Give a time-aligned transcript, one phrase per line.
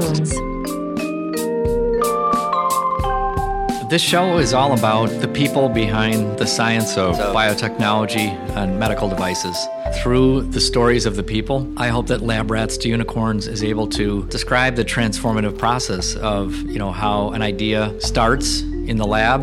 [0.00, 0.30] Unicorns.
[3.90, 9.56] This show is all about the people behind the science of biotechnology and medical devices.
[10.00, 13.88] Through the stories of the people, I hope that Lab Rats to Unicorns is able
[13.88, 19.42] to describe the transformative process of, you know, how an idea starts in the lab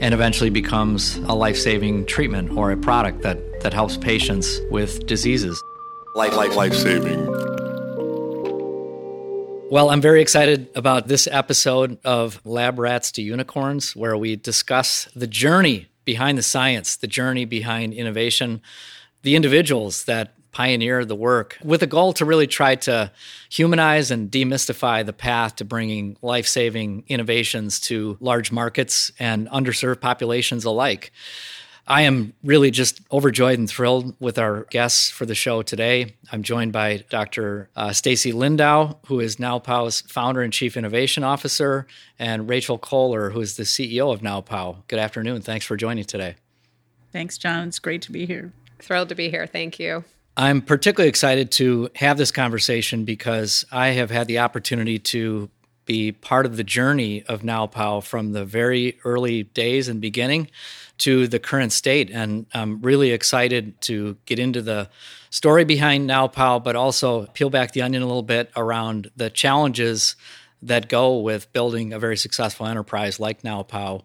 [0.00, 5.62] and eventually becomes a life-saving treatment or a product that, that helps patients with diseases.
[6.16, 7.43] Life, life, life saving.
[9.74, 15.08] Well, I'm very excited about this episode of Lab Rats to Unicorns, where we discuss
[15.16, 18.62] the journey behind the science, the journey behind innovation,
[19.22, 23.10] the individuals that pioneer the work, with a goal to really try to
[23.50, 30.00] humanize and demystify the path to bringing life saving innovations to large markets and underserved
[30.00, 31.10] populations alike.
[31.86, 36.14] I am really just overjoyed and thrilled with our guests for the show today.
[36.32, 37.68] I'm joined by Dr.
[37.76, 41.86] Uh, Stacy Lindau, who is NowPow's founder and chief innovation officer,
[42.18, 44.78] and Rachel Kohler, who is the CEO of NowPow.
[44.88, 45.42] Good afternoon.
[45.42, 46.36] Thanks for joining today.
[47.12, 47.68] Thanks, John.
[47.68, 48.52] It's great to be here.
[48.78, 49.46] Thrilled to be here.
[49.46, 50.04] Thank you.
[50.36, 55.48] I'm particularly excited to have this conversation because I have had the opportunity to
[55.86, 60.50] be part of the journey of NowPow from the very early days and beginning
[60.98, 62.10] to the current state.
[62.10, 64.88] And I'm really excited to get into the
[65.30, 70.16] story behind NowPow, but also peel back the onion a little bit around the challenges
[70.62, 74.02] that go with building a very successful enterprise like NowPow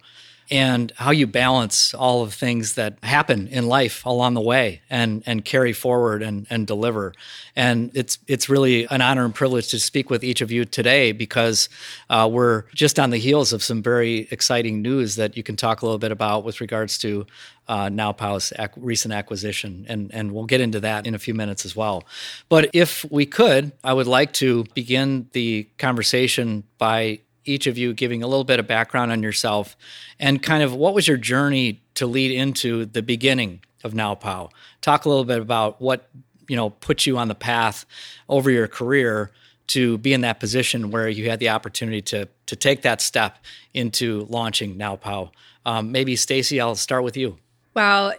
[0.52, 5.22] and how you balance all of things that happen in life along the way and
[5.26, 7.14] and carry forward and and deliver.
[7.56, 11.12] And it's it's really an honor and privilege to speak with each of you today
[11.12, 11.70] because
[12.10, 15.82] uh, we're just on the heels of some very exciting news that you can talk
[15.82, 17.28] a little bit about with regards to
[17.68, 21.66] uh, NowPow's ac- recent acquisition, and and we'll get into that in a few minutes
[21.66, 22.04] as well.
[22.50, 27.94] But if we could, I would like to begin the conversation by each of you
[27.94, 29.76] giving a little bit of background on yourself
[30.20, 34.52] and kind of what was your journey to lead into the beginning of NowPow.
[34.82, 36.10] Talk a little bit about what
[36.48, 37.86] you know put you on the path
[38.28, 39.32] over your career
[39.68, 43.38] to be in that position where you had the opportunity to to take that step
[43.74, 45.32] into launching NowPow.
[45.66, 47.38] Um, maybe Stacy, I'll start with you.
[47.74, 48.14] Well,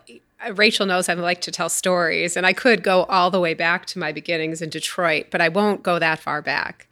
[0.54, 3.86] Rachel knows I like to tell stories, and I could go all the way back
[3.86, 6.86] to my beginnings in Detroit, but I won't go that far back.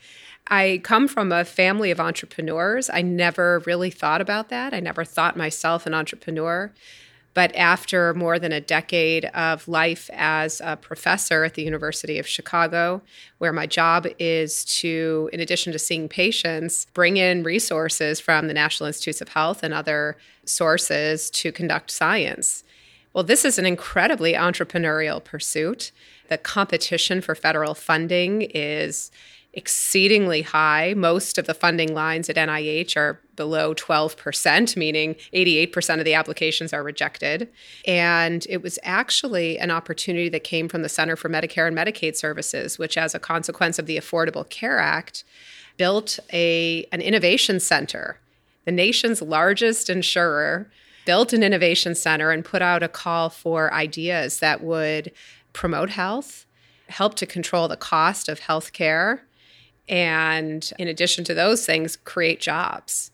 [0.49, 2.89] I come from a family of entrepreneurs.
[2.91, 4.73] I never really thought about that.
[4.73, 6.73] I never thought myself an entrepreneur.
[7.35, 12.27] But after more than a decade of life as a professor at the University of
[12.27, 13.03] Chicago,
[13.37, 18.55] where my job is to, in addition to seeing patients, bring in resources from the
[18.55, 22.65] National Institutes of Health and other sources to conduct science.
[23.13, 25.93] Well, this is an incredibly entrepreneurial pursuit.
[26.29, 29.13] The competition for federal funding is
[29.55, 30.95] exceedingly high.
[30.97, 36.73] Most of the funding lines at NIH are below 12%, meaning 88% of the applications
[36.73, 37.49] are rejected.
[37.87, 42.15] And it was actually an opportunity that came from the Center for Medicare and Medicaid
[42.15, 45.25] Services, which, as a consequence of the Affordable Care Act,
[45.77, 48.19] built a, an innovation center.
[48.67, 50.71] The nation's largest insurer
[51.07, 55.11] built an innovation center and put out a call for ideas that would
[55.55, 56.45] promote health,
[56.89, 59.23] help to control the cost of health care,
[59.88, 63.10] and in addition to those things, create jobs.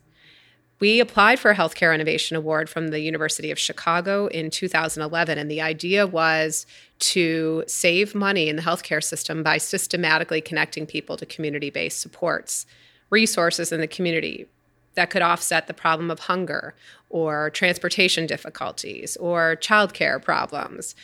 [0.81, 5.51] We applied for a Healthcare Innovation Award from the University of Chicago in 2011, and
[5.51, 6.67] the idea was
[6.99, 12.67] to save money in the healthcare system by systematically connecting people to community based supports,
[13.09, 14.47] resources in the community
[14.95, 16.75] that could offset the problem of hunger
[17.09, 20.95] or transportation difficulties or childcare problems.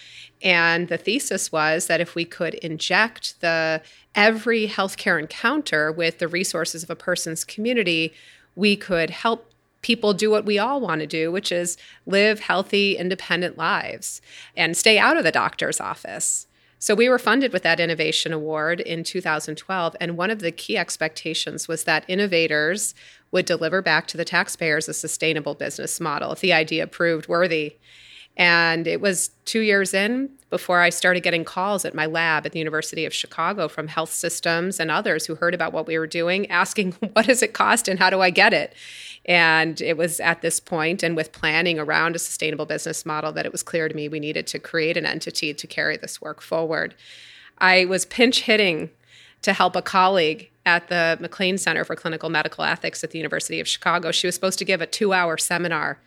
[0.43, 3.83] And the thesis was that if we could inject the
[4.15, 8.13] every healthcare encounter with the resources of a person's community,
[8.57, 9.53] we could help
[9.83, 11.77] people do what we all want to do, which is
[12.07, 14.21] live healthy, independent lives
[14.57, 16.47] and stay out of the doctor's office.
[16.83, 19.97] So we were funded with that Innovation Award in 2012.
[20.01, 22.95] And one of the key expectations was that innovators
[23.33, 27.77] would deliver back to the taxpayers a sustainable business model if the idea proved worthy.
[28.37, 32.53] And it was two years in before I started getting calls at my lab at
[32.53, 36.07] the University of Chicago from health systems and others who heard about what we were
[36.07, 38.75] doing, asking, What does it cost and how do I get it?
[39.27, 43.47] And it was at this point and with planning around a sustainable business model that
[43.47, 46.41] it was clear to me we needed to create an entity to carry this work
[46.41, 46.95] forward.
[47.59, 48.91] I was pinch hitting
[49.43, 53.61] to help a colleague at the McLean Center for Clinical Medical Ethics at the University
[53.61, 54.11] of Chicago.
[54.11, 55.99] She was supposed to give a two hour seminar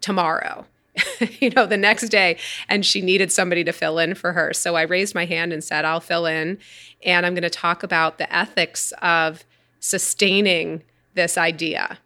[0.00, 0.66] tomorrow.
[1.40, 2.36] you know, the next day,
[2.68, 4.52] and she needed somebody to fill in for her.
[4.52, 6.58] So I raised my hand and said, I'll fill in.
[7.04, 9.44] And I'm going to talk about the ethics of
[9.78, 10.82] sustaining
[11.14, 11.98] this idea.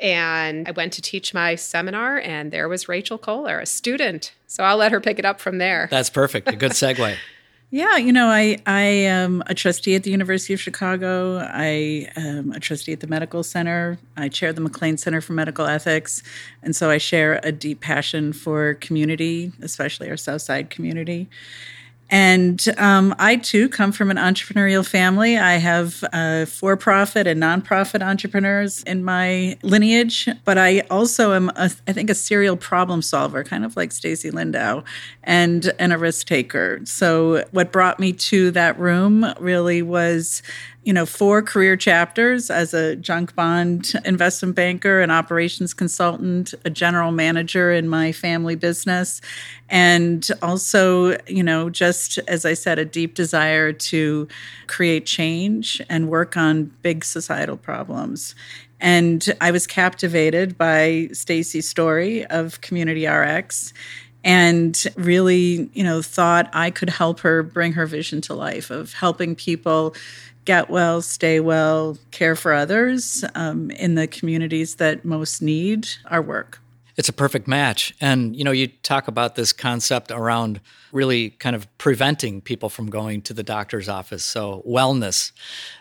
[0.00, 4.32] And I went to teach my seminar, and there was Rachel Kohler, a student.
[4.46, 5.88] So I'll let her pick it up from there.
[5.90, 6.48] That's perfect.
[6.48, 7.16] A good segue.
[7.74, 11.38] Yeah, you know, I I am a trustee at the University of Chicago.
[11.38, 13.98] I am a trustee at the Medical Center.
[14.14, 16.22] I chair the McLean Center for Medical Ethics,
[16.62, 21.30] and so I share a deep passion for community, especially our South Side community.
[22.12, 25.38] And um, I too come from an entrepreneurial family.
[25.38, 31.48] I have uh, for profit and nonprofit entrepreneurs in my lineage, but I also am,
[31.56, 34.82] a, I think, a serial problem solver, kind of like Stacy Lindau,
[35.24, 36.82] and, and a risk taker.
[36.84, 40.42] So, what brought me to that room really was
[40.84, 46.70] you know, four career chapters as a junk bond investment banker, an operations consultant, a
[46.70, 49.20] general manager in my family business,
[49.68, 54.26] and also, you know, just as I said, a deep desire to
[54.66, 58.34] create change and work on big societal problems.
[58.80, 63.72] And I was captivated by Stacy's story of Community RX
[64.24, 68.92] and really, you know, thought I could help her bring her vision to life of
[68.92, 69.94] helping people
[70.44, 76.22] get well, stay well, care for others um, in the communities that most need our
[76.22, 76.60] work.
[76.96, 77.94] It's a perfect match.
[78.00, 80.60] And, you know, you talk about this concept around
[80.92, 84.24] really kind of preventing people from going to the doctor's office.
[84.24, 85.32] So, wellness.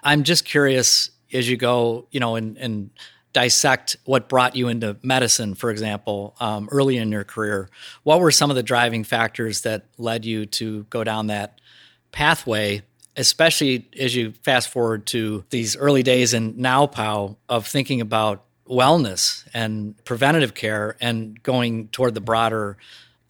[0.04, 2.92] I'm just curious as you go, you know, and, and
[3.34, 7.70] dissect what brought you into medicine, for example, um, early in your career.
[8.04, 11.60] What were some of the driving factors that led you to go down that
[12.12, 12.84] pathway?
[13.18, 19.46] especially as you fast forward to these early days in NowPow of thinking about wellness
[19.54, 22.78] and preventative care and going toward the broader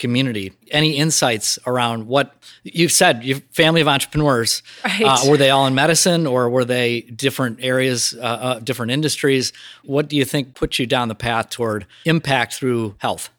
[0.01, 0.51] community.
[0.71, 2.33] Any insights around what
[2.63, 3.23] you've said?
[3.23, 4.63] Your family of entrepreneurs.
[4.83, 5.03] Right.
[5.03, 9.53] Uh, were they all in medicine, or were they different areas, uh, uh, different industries?
[9.83, 13.29] What do you think put you down the path toward impact through health?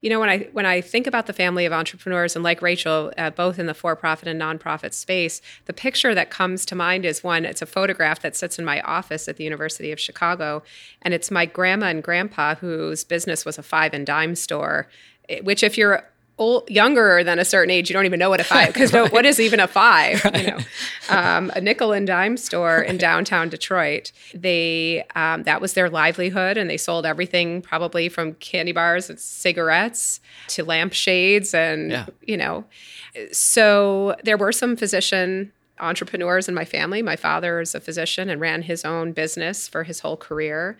[0.00, 3.12] You know, when I when I think about the family of entrepreneurs, and like Rachel,
[3.18, 7.24] uh, both in the for-profit and nonprofit space, the picture that comes to mind is
[7.24, 7.44] one.
[7.44, 10.62] It's a photograph that sits in my office at the University of Chicago,
[11.02, 14.86] and it's my grandma and grandpa whose business was a five and dime store.
[15.42, 16.04] Which, if you're
[16.38, 19.12] old, younger than a certain age, you don't even know what a five because right.
[19.12, 20.24] what is even a five?
[20.24, 20.42] Right.
[20.42, 20.58] You know,
[21.10, 22.88] um, a nickel and dime store right.
[22.88, 24.12] in downtown Detroit.
[24.34, 29.18] They um, that was their livelihood, and they sold everything probably from candy bars and
[29.18, 32.06] cigarettes to lampshades, and yeah.
[32.22, 32.64] you know,
[33.32, 37.02] so there were some physician entrepreneurs in my family.
[37.02, 40.76] My father is a physician and ran his own business for his whole career.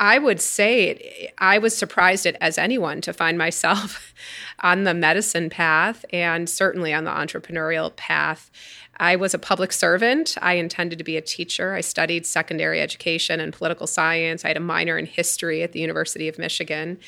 [0.00, 4.14] I would say I was surprised at, as anyone to find myself
[4.60, 8.50] on the medicine path and certainly on the entrepreneurial path.
[8.96, 10.36] I was a public servant.
[10.42, 11.74] I intended to be a teacher.
[11.74, 14.44] I studied secondary education and political science.
[14.44, 16.98] I had a minor in history at the University of Michigan.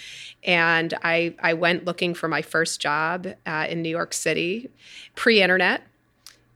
[0.45, 4.71] And I, I went looking for my first job uh, in New York City,
[5.15, 5.83] pre internet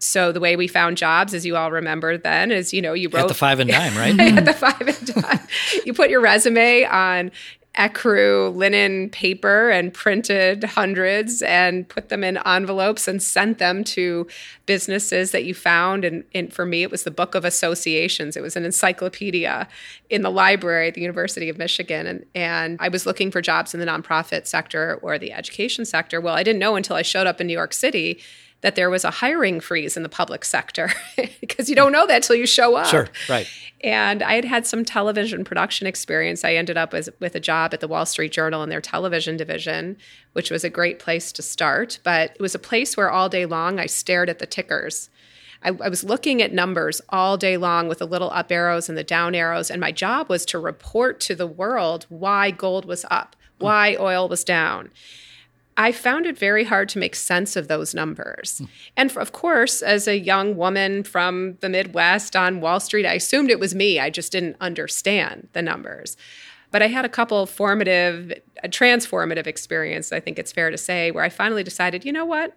[0.07, 3.09] so the way we found jobs, as you all remember then, is you know you
[3.09, 4.19] wrote at the five and dime, right?
[4.19, 5.47] at the five and dime,
[5.85, 7.31] you put your resume on
[7.77, 14.27] ecru linen paper and printed hundreds and put them in envelopes and sent them to
[14.65, 16.05] businesses that you found.
[16.05, 18.37] And, and, for me, it was the Book of Associations.
[18.37, 19.69] It was an encyclopedia
[20.09, 22.07] in the library at the University of Michigan.
[22.07, 26.21] And, and I was looking for jobs in the nonprofit sector or the education sector.
[26.21, 28.21] Well, I didn't know until I showed up in New York City
[28.67, 30.91] that there was a hiring freeze in the public sector
[31.41, 32.89] because you don't know that till you show up.
[32.89, 33.49] Sure, right.
[33.85, 36.45] And I had had some television production experience.
[36.45, 39.37] I ended up as, with a job at the Wall Street Journal in their television
[39.37, 39.97] division,
[40.33, 42.01] which was a great place to start.
[42.03, 45.11] But it was a place where all day long I stared at the tickers.
[45.63, 48.99] I, I, was looking at numbers all day long with the little up arrows and
[48.99, 53.05] the down arrows, and my job was to report to the world why gold was
[53.13, 54.91] up, why oil was down.
[55.77, 58.61] I found it very hard to make sense of those numbers.
[58.63, 58.69] Mm.
[58.97, 63.15] And for, of course, as a young woman from the Midwest on Wall Street, I
[63.15, 64.01] assumed it was me.
[64.01, 66.17] I just didn't understand the numbers.
[66.71, 71.25] But I had a couple formative, transformative experience, I think it's fair to say, where
[71.25, 72.57] I finally decided, you know what?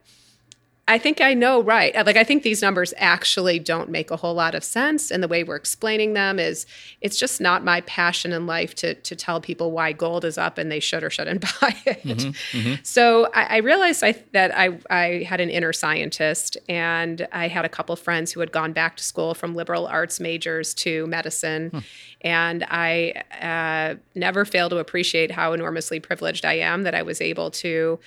[0.89, 1.96] I think I know right.
[1.96, 5.27] Like I think these numbers actually don't make a whole lot of sense, and the
[5.27, 6.65] way we're explaining them is
[7.00, 10.58] it's just not my passion in life to to tell people why gold is up
[10.58, 12.03] and they should or shouldn't buy it.
[12.03, 12.74] Mm-hmm, mm-hmm.
[12.81, 17.65] So I, I realized I, that I I had an inner scientist, and I had
[17.65, 21.69] a couple friends who had gone back to school from liberal arts majors to medicine,
[21.69, 21.79] hmm.
[22.22, 27.22] and I uh, never fail to appreciate how enormously privileged I am that I was
[27.22, 28.00] able to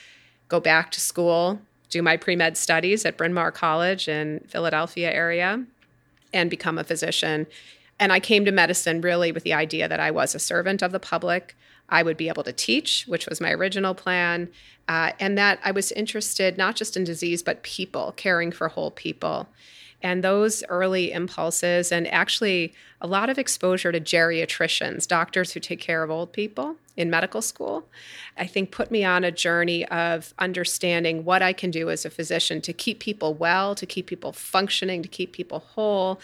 [0.49, 1.61] go back to school
[1.93, 5.65] do my pre med studies at Bryn Mawr College in Philadelphia area
[6.33, 7.47] and become a physician.
[8.01, 10.91] And I came to medicine really with the idea that I was a servant of
[10.91, 11.55] the public.
[11.91, 14.49] I would be able to teach, which was my original plan,
[14.89, 18.91] uh, and that I was interested not just in disease, but people, caring for whole
[18.91, 19.47] people.
[20.01, 22.73] And those early impulses, and actually
[23.03, 27.41] a lot of exposure to geriatricians, doctors who take care of old people in medical
[27.41, 27.87] school,
[28.37, 32.11] I think put me on a journey of understanding what I can do as a
[32.11, 36.21] physician to keep people well, to keep people functioning, to keep people whole.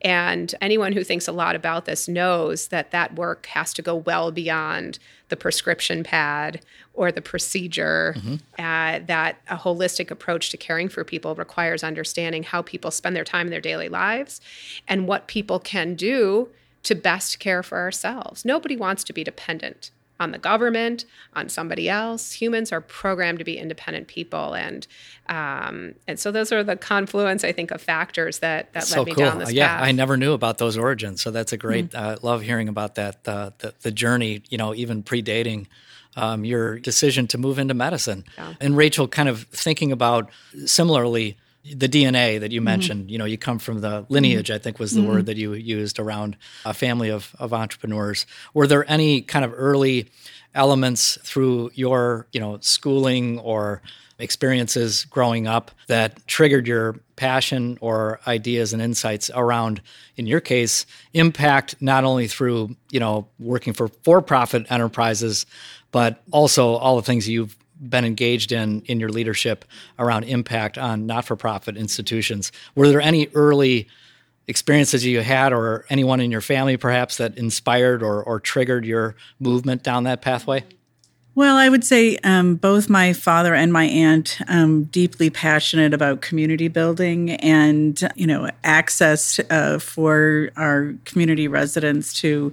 [0.00, 3.96] And anyone who thinks a lot about this knows that that work has to go
[3.96, 6.60] well beyond the prescription pad
[6.94, 8.14] or the procedure.
[8.18, 8.34] Mm-hmm.
[8.58, 13.24] Uh, that a holistic approach to caring for people requires understanding how people spend their
[13.24, 14.40] time in their daily lives
[14.86, 16.48] and what people can do
[16.82, 18.44] to best care for ourselves.
[18.44, 19.90] Nobody wants to be dependent
[20.22, 22.32] on the government, on somebody else.
[22.32, 24.86] Humans are programmed to be independent people, and
[25.28, 29.06] um, and so those are the confluence, I think, of factors that that so led
[29.06, 29.24] me cool.
[29.24, 29.54] down this path.
[29.54, 29.84] yeah, path.
[29.84, 31.90] I never knew about those origins, so that's a great.
[31.90, 32.04] Mm-hmm.
[32.04, 33.26] Uh, love hearing about that.
[33.26, 35.66] Uh, the the journey, you know, even predating.
[36.14, 38.24] Um, your decision to move into medicine.
[38.36, 38.52] Yeah.
[38.60, 40.28] And Rachel, kind of thinking about
[40.66, 42.64] similarly the DNA that you mm-hmm.
[42.64, 44.54] mentioned, you know, you come from the lineage, mm-hmm.
[44.54, 45.24] I think was the word mm-hmm.
[45.26, 48.26] that you used around a family of, of entrepreneurs.
[48.52, 50.08] Were there any kind of early
[50.54, 53.80] elements through your, you know, schooling or
[54.18, 59.80] experiences growing up that triggered your passion or ideas and insights around
[60.16, 65.44] in your case impact not only through you know working for for-profit enterprises
[65.90, 67.56] but also all the things you've
[67.88, 69.64] been engaged in in your leadership
[69.98, 72.52] around impact on not-for-profit institutions?
[72.74, 73.88] Were there any early
[74.48, 79.14] experiences you had or anyone in your family perhaps that inspired or, or triggered your
[79.38, 80.64] movement down that pathway?
[81.34, 86.20] Well, I would say um, both my father and my aunt um, deeply passionate about
[86.20, 92.52] community building and you know access uh, for our community residents to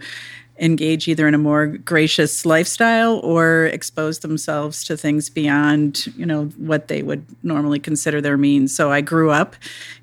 [0.60, 6.46] engage either in a more gracious lifestyle or expose themselves to things beyond you know
[6.58, 8.76] what they would normally consider their means.
[8.76, 9.56] So i grew up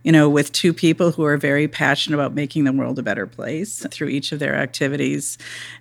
[0.02, 3.26] you know with two people who are very passionate about making the world a better
[3.26, 5.36] place through each of their activities.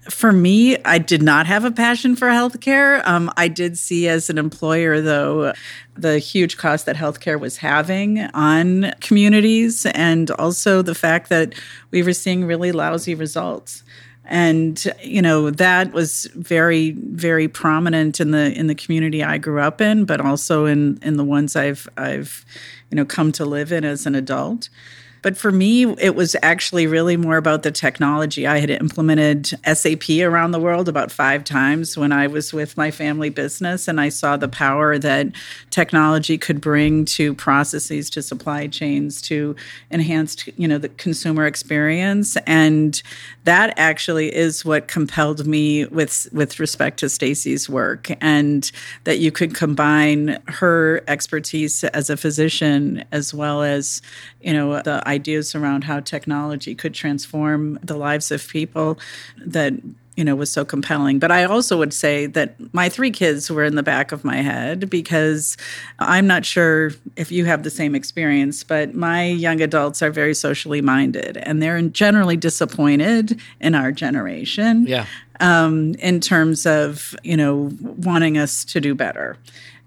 [0.10, 3.06] For me i did not have a passion for healthcare.
[3.08, 5.54] Um, i did see as an employer though
[5.98, 11.54] the huge cost that healthcare was having on communities and also the fact that
[11.92, 13.84] we were seeing really lousy results
[14.28, 19.60] and you know that was very very prominent in the in the community I grew
[19.60, 22.46] up in but also in in the ones I've I've
[22.90, 24.70] you know come to live in as an adult
[25.26, 28.46] but for me, it was actually really more about the technology.
[28.46, 32.92] I had implemented SAP around the world about five times when I was with my
[32.92, 35.30] family business, and I saw the power that
[35.72, 39.56] technology could bring to processes, to supply chains, to
[39.90, 42.38] enhance, you know, the consumer experience.
[42.46, 43.02] And
[43.46, 48.72] that actually is what compelled me with with respect to Stacy's work, and
[49.06, 54.04] that you could combine her expertise as a physician as well as,
[54.42, 59.00] you know, the ideas around how technology could transform the lives of people
[59.46, 59.74] that
[60.16, 61.20] you know was so compelling.
[61.20, 64.38] But i also would say that my three kids were in the back of my
[64.38, 65.58] head because
[66.00, 70.34] i'm not sure if you have the same experience but my young adults are very
[70.34, 75.06] socially minded and they're generally disappointed in our generation yeah.
[75.40, 79.38] um, in terms of you know wanting us to do better.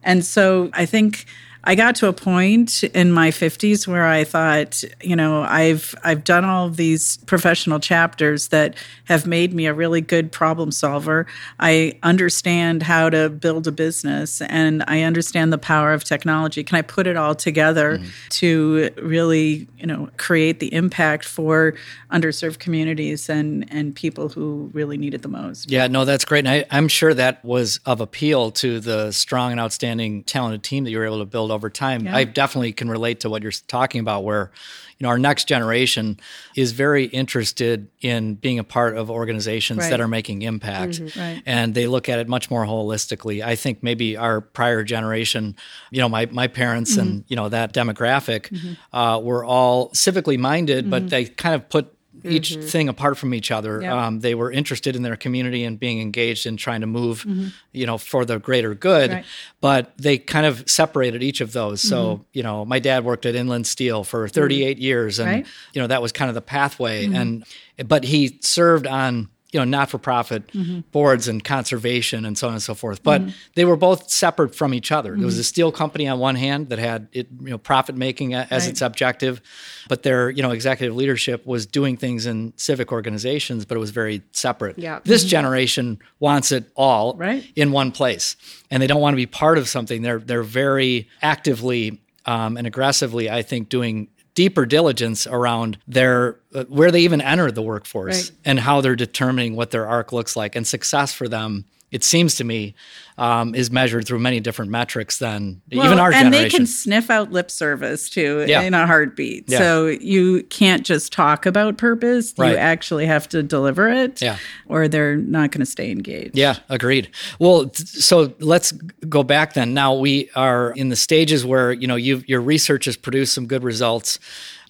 [0.03, 1.27] And so i think
[1.65, 6.25] I got to a point in my 50s where I thought, you know, I've I've
[6.25, 11.27] done all of these professional chapters that have made me a really good problem solver.
[11.59, 16.63] I understand how to build a business and I understand the power of technology.
[16.63, 18.09] Can I put it all together mm-hmm.
[18.31, 21.75] to really, you know, create the impact for
[22.13, 25.71] underserved communities and and people who really need it the most?
[25.71, 26.47] Yeah, no, that's great.
[26.47, 30.85] And I, I'm sure that was of appeal to the strong and outstanding talented team
[30.85, 32.07] that you were able to build over time.
[32.07, 32.17] Yeah.
[32.17, 34.53] I definitely can relate to what you're talking about, where
[34.99, 36.21] you know our next generation
[36.55, 39.91] is very interested in being a part of organizations right.
[39.91, 41.21] that are making impact, mm-hmm.
[41.21, 41.43] right.
[41.45, 43.45] and they look at it much more holistically.
[43.45, 45.57] I think maybe our prior generation,
[45.91, 47.01] you know, my my parents mm-hmm.
[47.01, 48.97] and you know that demographic, mm-hmm.
[48.97, 51.93] uh, were all civically minded, but they kind of put
[52.25, 52.67] each mm-hmm.
[52.67, 53.83] thing apart from each other.
[53.83, 53.93] Yep.
[53.93, 57.49] Um, they were interested in their community and being engaged in trying to move, mm-hmm.
[57.73, 59.11] you know, for the greater good.
[59.11, 59.25] Right.
[59.61, 61.81] But they kind of separated each of those.
[61.81, 61.89] Mm-hmm.
[61.89, 64.41] So, you know, my dad worked at Inland Steel for Mm-hmm.
[64.41, 65.47] 38 years, and right.
[65.73, 67.07] you know that was kind of the pathway.
[67.07, 67.45] And
[67.87, 70.81] but he served on you know not-for-profit mm-hmm.
[70.93, 73.31] boards and conservation and so on and so forth but mm-hmm.
[73.55, 75.17] they were both separate from each other.
[75.17, 75.45] There was a mm-hmm.
[75.45, 78.71] steel company on one hand that had it you know profit making as Right.
[78.71, 79.41] its objective
[79.89, 83.91] but their you know executive leadership was doing things in civic organizations but it was
[83.91, 84.79] very separate.
[84.79, 85.01] Yeah.
[85.05, 87.45] this generation wants it all Right.
[87.57, 88.37] in one place
[88.71, 90.03] and they don't want to be part of something.
[90.03, 96.63] They're they're very actively um, and aggressively i think doing deeper diligence around their uh,
[96.69, 98.39] where they even enter the workforce Right.
[98.45, 102.37] and how they're determining what their arc looks like and success for them it seems
[102.37, 102.75] to me
[103.19, 106.67] um, is measured through many different metrics than even Well, our and generation they can
[106.67, 108.63] sniff out lip service too Yeah.
[108.63, 109.45] in a heartbeat.
[109.49, 109.59] Yeah.
[109.59, 114.39] So you can't just talk about purpose; you actually have to deliver it, Yeah.
[114.67, 116.39] or they're not going to stay engaged.
[116.39, 117.09] Yeah, agreed.
[117.39, 118.73] Well, so let's
[119.09, 119.75] go back then.
[119.75, 123.47] Now we are in the stages where you know you your research has produced some
[123.47, 124.19] good results.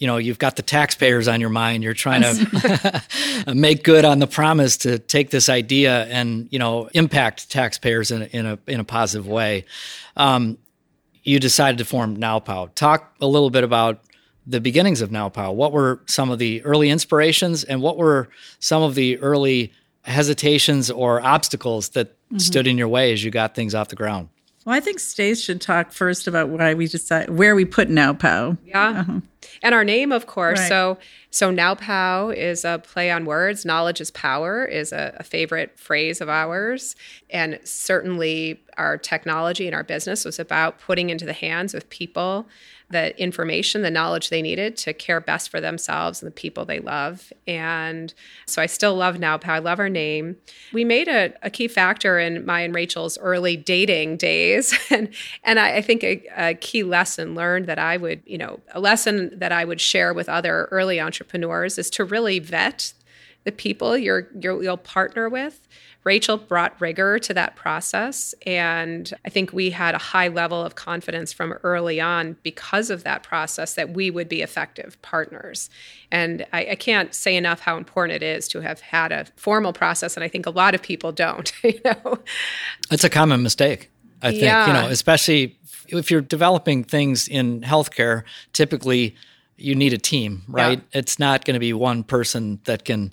[0.00, 1.82] You know, you've got the taxpayers on your mind.
[1.82, 3.02] You're trying to
[3.54, 8.22] make good on the promise to take this idea and you know impact taxpayers in
[8.38, 9.64] in a in a positive way.
[10.16, 10.58] Um,
[11.22, 12.74] you decided to form NowPow.
[12.74, 14.00] Talk a little bit about
[14.46, 15.54] the beginnings of NowPow.
[15.54, 18.30] What were some of the early inspirations, and what were
[18.60, 23.54] some of the early hesitations or obstacles that stood in your way as you got
[23.54, 24.28] things off the ground?
[24.68, 28.58] Well, I think Stace should talk first about why we decide where we put NowPow.
[28.66, 28.88] Yeah.
[29.00, 29.20] Uh-huh.
[29.62, 30.58] And our name, of course.
[30.58, 30.68] Right.
[30.68, 30.98] So
[31.30, 33.64] so NowPow is a play on words.
[33.64, 36.96] Knowledge is power is a, a favorite phrase of ours.
[37.30, 42.46] And certainly our technology and our business was about putting into the hands of people
[42.90, 46.80] the information, the knowledge they needed to care best for themselves and the people they
[46.80, 47.32] love.
[47.46, 48.14] And
[48.46, 49.48] so I still love NowPow.
[49.48, 50.36] I love our name.
[50.72, 54.74] We made a, a key factor in my and Rachel's early dating days.
[54.90, 55.10] And
[55.44, 58.80] and I, I think a, a key lesson learned that I would, you know, a
[58.80, 62.94] lesson that I would share with other early entrepreneurs is to really vet
[63.44, 65.66] the people you're, you're you'll partner with.
[66.04, 70.74] Rachel brought rigor to that process, and I think we had a high level of
[70.74, 75.68] confidence from early on because of that process that we would be effective partners.
[76.10, 79.72] And I, I can't say enough how important it is to have had a formal
[79.72, 81.52] process, and I think a lot of people don't.
[81.62, 82.18] You know,
[82.90, 83.90] It's a common mistake,
[84.22, 84.42] I think.
[84.44, 84.66] yeah.
[84.66, 88.22] You know, especially if you're developing things in healthcare,
[88.52, 89.14] typically
[89.56, 90.80] you need a team, right?
[90.92, 93.12] It's not going to be one person that can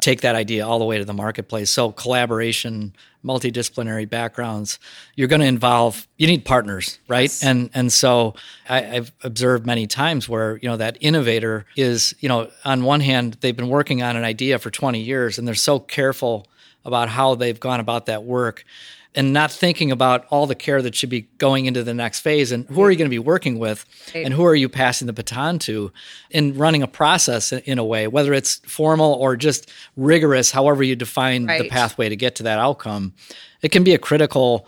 [0.00, 1.70] take that idea all the way to the marketplace.
[1.70, 4.78] So collaboration, multidisciplinary backgrounds,
[5.14, 7.32] you're going to involve you need partners, right?
[7.42, 8.34] And and so
[8.68, 13.00] I, I've observed many times where you know that innovator is you know on one
[13.00, 16.46] hand they've been working on an idea for 20 years and they're so careful
[16.84, 18.64] about how they've gone about that work
[19.14, 22.52] and not thinking about all the care that should be going into the next phase
[22.52, 25.12] and who are you going to be working with and who are you passing the
[25.12, 25.92] baton to
[26.30, 30.94] in running a process in- a way whether it's formal or just rigorous however you
[30.94, 33.12] define the pathway to get to that outcome.
[33.62, 34.66] It can be a critical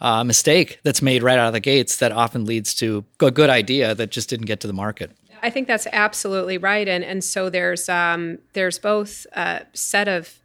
[0.00, 3.50] uh, mistake that's made right out of the gates that often leads to a good
[3.50, 5.10] idea that just didn't get to the market.
[5.42, 10.38] I think that's absolutely right, and and so there's um, there's both a set of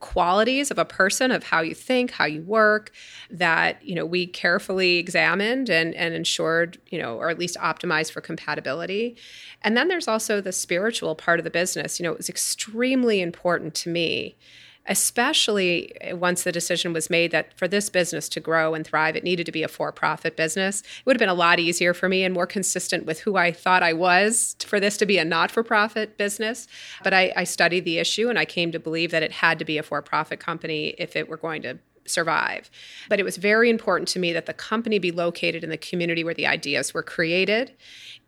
[0.00, 2.92] qualities of a person of how you think how you work
[3.30, 8.12] that you know we carefully examined and and ensured you know or at least optimized
[8.12, 9.16] for compatibility.
[9.62, 12.00] And then there's also the spiritual part of the business.
[12.00, 14.36] You know it was extremely important to me
[14.86, 19.16] especially eh, once the decision was made that for this business to grow and thrive,
[19.16, 20.80] it needed to be a for profit business.
[20.80, 23.52] It would have been a lot easier for me and more consistent with who I
[23.52, 26.66] thought I was for this to be a not for profit business.
[27.02, 29.64] But I, I studied the issue and I came to believe that it had to
[29.64, 32.70] be a for profit company if it were going to survive.
[33.08, 36.24] But it was very important to me that the company be located in the community
[36.24, 37.72] where the ideas were created.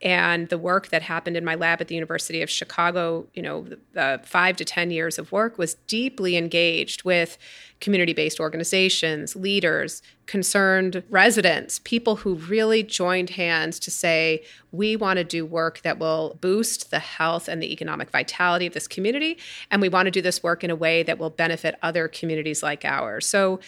[0.03, 3.63] And the work that happened in my lab at the University of Chicago, you know,
[3.63, 7.39] the, the five to 10 years of work was deeply engaged with
[7.81, 15.19] community based organizations, leaders, concerned residents, people who really joined hands to say, we want
[15.19, 19.37] to do work that will boost the health and the economic vitality of this community.
[19.71, 22.63] And we want to do this work in a way that will benefit other communities
[22.63, 23.27] like ours.
[23.27, 23.61] So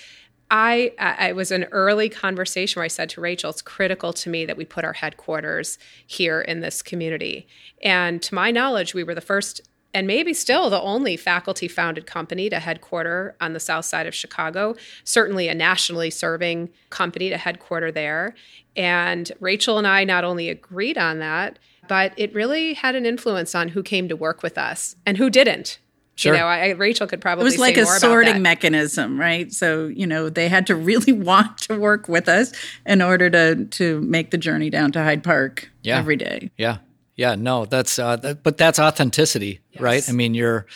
[0.49, 4.47] I, I was an early conversation where I said to Rachel, it's critical to me
[4.47, 7.49] that we put our headquarters here in this community.
[7.83, 9.61] And to my knowledge, we were the first
[9.97, 14.15] and maybe still the only faculty founded company to headquarter on the south side of
[14.15, 18.35] Chicago, certainly a nationally serving company to headquarter there.
[18.77, 23.55] And Rachel and I not only agreed on that, but it really had an influence
[23.55, 25.79] on who came to work with us and who didn't.
[26.15, 26.35] Sure.
[26.35, 29.19] You know, I, Rachel could probably It was like say a more about sorting mechanism,
[29.19, 29.51] right?
[29.51, 32.53] So, you know, they had to really want to work with us
[32.85, 35.99] in order to to make the journey down to Hyde Park Yeah.
[35.99, 36.51] every day.
[36.59, 36.79] Yeah.
[37.17, 37.35] Yeah.
[37.35, 40.07] No, that's, uh, that, but that's authenticity, right?
[40.09, 40.67] I mean, you're,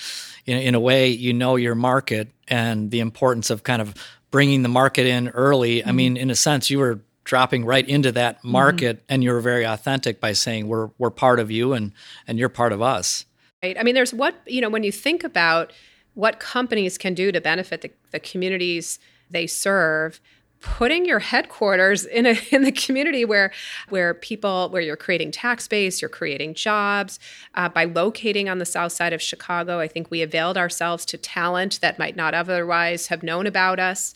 [0.46, 3.94] in, in a way, you know your market and the importance of kind of
[4.30, 5.84] bringing the market in early.
[5.84, 9.06] I mean, in a sense, you were dropping right into that market mm-hmm.
[9.08, 11.92] and you were very authentic by saying we're we're part of you and
[12.26, 13.26] and you're part of us.
[13.62, 13.78] Right.
[13.78, 15.72] I mean, there's what, you know, when you think about
[16.14, 18.98] what companies can do to benefit the, the communities
[19.30, 20.20] they serve,
[20.60, 23.52] putting your headquarters in a in the community where
[23.88, 27.18] where people where you're creating tax base you're creating jobs.
[27.54, 31.16] Uh, by locating on the south side of chicago i think we availed ourselves to
[31.18, 34.14] talent that might not otherwise have known about us.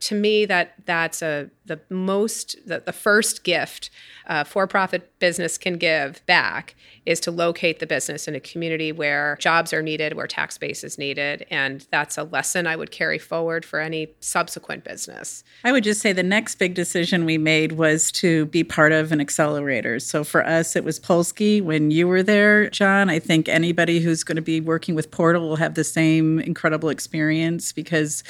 [0.00, 3.90] To me that that's a the most the, the first gift
[4.26, 6.74] a for-profit business can give back
[7.04, 10.82] is to locate the business in a community where jobs are needed where tax base
[10.82, 15.44] is needed and that's a lesson i would carry forward for any subsequent business.
[15.64, 19.12] I would just say the next big decision we made was to be part of
[19.12, 20.00] an accelerator.
[20.00, 21.62] So for us it was polsky.
[21.62, 25.48] When you were there john i think anybody who's going to be working with portal
[25.48, 28.22] will have the same incredible experience because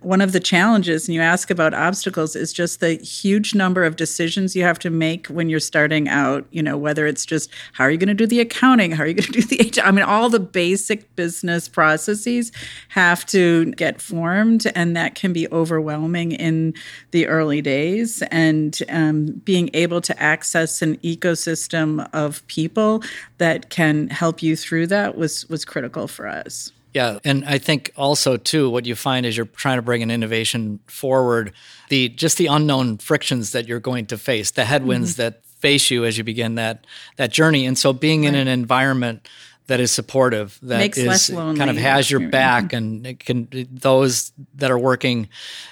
[0.00, 3.96] one of the challenges and you ask about obstacles is just the huge number of
[3.96, 7.84] decisions you have to make when you're starting out, you know, whether it's just how
[7.84, 9.86] are you going to do the accounting, how are you going to do the HR,
[9.86, 12.52] I mean, all the basic business processes
[12.90, 16.74] have to get formed, and that can be overwhelming in
[17.10, 18.22] the early days.
[18.30, 23.02] And um, being able to access an ecosystem of people
[23.38, 26.70] that can help you through that was was critical for us.
[26.94, 30.12] Yeah, and I think also too, what you find is you're trying to bring an
[30.12, 31.52] innovation forward.
[31.88, 35.22] The just the unknown frictions that you're going to face, the headwinds mm-hmm.
[35.22, 38.28] that face you as you begin that that journey, and so being right.
[38.28, 39.28] in an environment
[39.66, 44.30] that is supportive, that Makes is kind of has your back, and it can those
[44.56, 45.28] that are working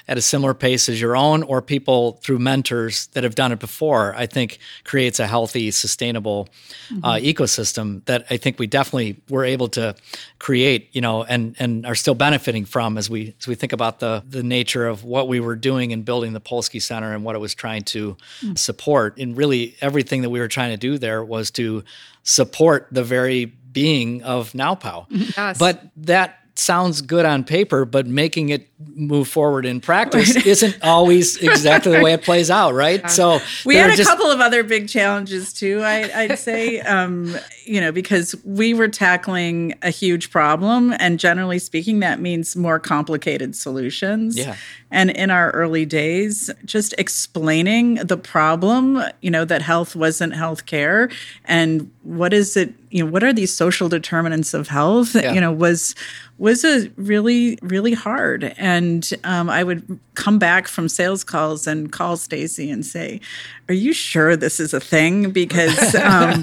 [0.08, 3.58] at a similar pace as your own, or people through mentors that have done it
[3.58, 4.14] before.
[4.16, 7.04] I think creates a healthy, sustainable uh, mm-hmm.
[7.04, 9.94] uh, ecosystem that I think we definitely were able to
[10.38, 14.00] create, you know, and and are still benefiting from as we as we think about
[14.00, 17.36] the the nature of what we were doing in building the Polsky Center and what
[17.36, 18.54] it was trying to mm-hmm.
[18.54, 19.18] support.
[19.18, 21.84] And really, everything that we were trying to do there was to
[22.22, 25.06] support the very being of NowPow.
[25.36, 25.58] Yes.
[25.58, 30.46] But that sounds good on paper, but making it move forward in practice right.
[30.46, 33.10] isn't always exactly the way it plays out, right?
[33.10, 35.80] So we had a just- couple of other big challenges too.
[35.82, 41.58] I, would say, um, you know, because we were tackling a huge problem, and generally
[41.58, 44.36] speaking, that means more complicated solutions.
[44.36, 44.56] Yeah.
[44.90, 51.10] And in our early days, just explaining the problem, you know, that health wasn't healthcare,
[51.46, 55.14] and what is it, you know, what are these social determinants of health?
[55.14, 55.32] Yeah.
[55.32, 55.94] You know, was
[56.42, 61.92] was a really really hard and um, i would come back from sales calls and
[61.92, 63.20] call stacy and say
[63.68, 66.40] are you sure this is a thing because um,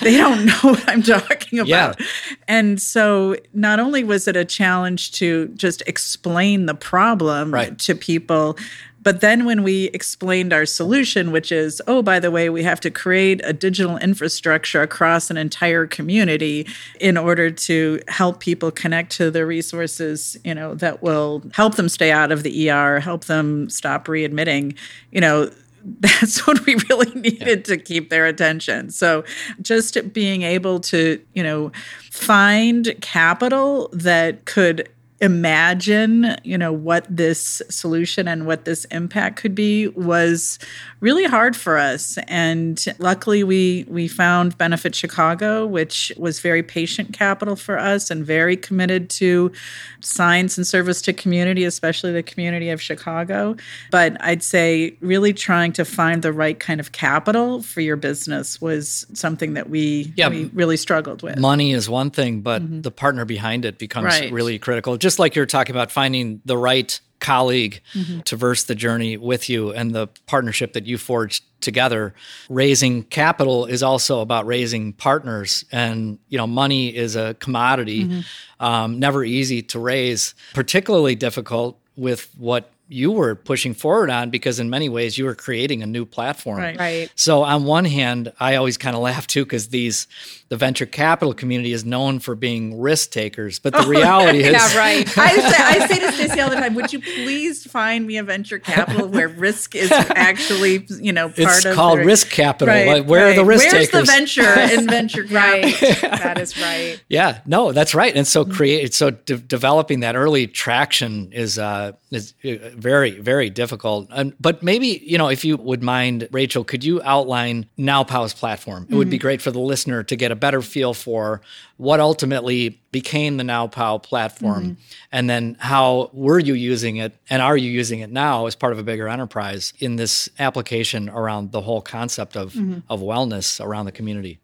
[0.00, 2.06] they don't know what i'm talking about yeah.
[2.48, 7.78] and so not only was it a challenge to just explain the problem right.
[7.78, 8.56] to people
[9.02, 12.80] but then when we explained our solution, which is, oh, by the way, we have
[12.80, 16.66] to create a digital infrastructure across an entire community
[17.00, 21.88] in order to help people connect to the resources, you know, that will help them
[21.88, 24.76] stay out of the ER, help them stop readmitting,
[25.10, 25.50] you know,
[26.00, 27.74] that's what we really needed yeah.
[27.74, 28.90] to keep their attention.
[28.90, 29.24] So
[29.60, 31.72] just being able to, you know,
[32.10, 34.88] find capital that could
[35.22, 40.58] imagine, you know, what this solution and what this impact could be was
[40.98, 42.18] really hard for us.
[42.26, 48.26] And luckily we we found Benefit Chicago, which was very patient capital for us and
[48.26, 49.52] very committed to
[50.00, 53.56] science and service to community, especially the community of Chicago.
[53.92, 58.60] But I'd say really trying to find the right kind of capital for your business
[58.60, 61.38] was something that we, yeah, we really struggled with.
[61.38, 62.80] Money is one thing, but mm-hmm.
[62.80, 64.32] the partner behind it becomes right.
[64.32, 64.96] really critical.
[64.96, 68.20] Just just like you're talking about finding the right colleague mm-hmm.
[68.20, 72.14] to verse the journey with you and the partnership that you forged together
[72.48, 78.64] raising capital is also about raising partners and you know money is a commodity mm-hmm.
[78.64, 84.60] um, never easy to raise particularly difficult with what you were pushing forward on because
[84.60, 86.58] in many ways you were creating a new platform.
[86.58, 86.78] Right.
[86.78, 87.12] right.
[87.14, 90.06] So on one hand, I always kind of laugh too because these
[90.52, 94.52] the venture capital community is known for being risk takers, but the oh, reality is
[94.52, 95.18] yeah, right.
[95.18, 98.22] I say, I say to Stacy all the time, would you please find me a
[98.22, 102.68] venture capital where risk is actually you know part it's of called risk capital.
[102.68, 103.32] Right, like, where right.
[103.32, 104.08] are the risk Where's takers?
[104.08, 105.74] Where's the venture in venture right.
[106.02, 107.02] that is right.
[107.08, 108.14] Yeah, no, that's right.
[108.14, 113.50] And so create so de- developing that early traction is uh, is uh, very, very
[113.50, 114.06] difficult.
[114.10, 118.82] Um, but maybe, you know, if you would mind, Rachel, could you outline NowPow's platform?
[118.82, 118.96] It mm-hmm.
[118.98, 121.40] would be great for the listener to get a better feel for
[121.76, 124.72] what ultimately became the NowPow platform mm-hmm.
[125.12, 128.72] and then how were you using it and are you using it now as part
[128.72, 132.80] of a bigger enterprise in this application around the whole concept of, mm-hmm.
[132.90, 134.40] of wellness around the community?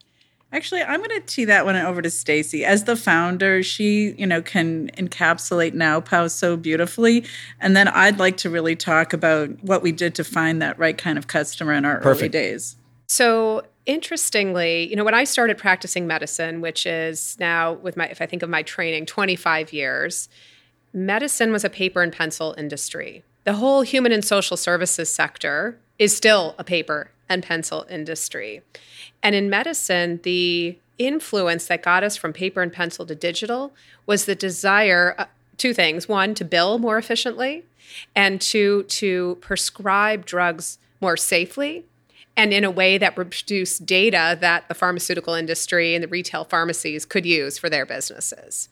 [0.53, 2.65] Actually, I'm going to tee that one over to Stacy.
[2.65, 7.25] As the founder, she, you know, can encapsulate NowPow so beautifully.
[7.61, 10.97] And then I'd like to really talk about what we did to find that right
[10.97, 12.21] kind of customer in our Perfect.
[12.21, 12.77] early days.
[13.09, 18.23] So, interestingly, you know, when I started practicing medicine, which is now with my if
[18.23, 20.29] I think of my training, 25 years,
[20.93, 23.25] medicine was a paper and pencil industry.
[23.43, 28.63] The whole human and social services sector is still a paper and pencil industry.
[29.23, 33.73] And in medicine, the influence that got us from paper and pencil to digital
[34.05, 35.25] was the desire uh,
[35.57, 37.65] two things one to bill more efficiently
[38.15, 41.85] and two to prescribe drugs more safely
[42.39, 47.05] and in a way that produced data that the pharmaceutical industry and the retail pharmacies
[47.05, 48.71] could use for their businesses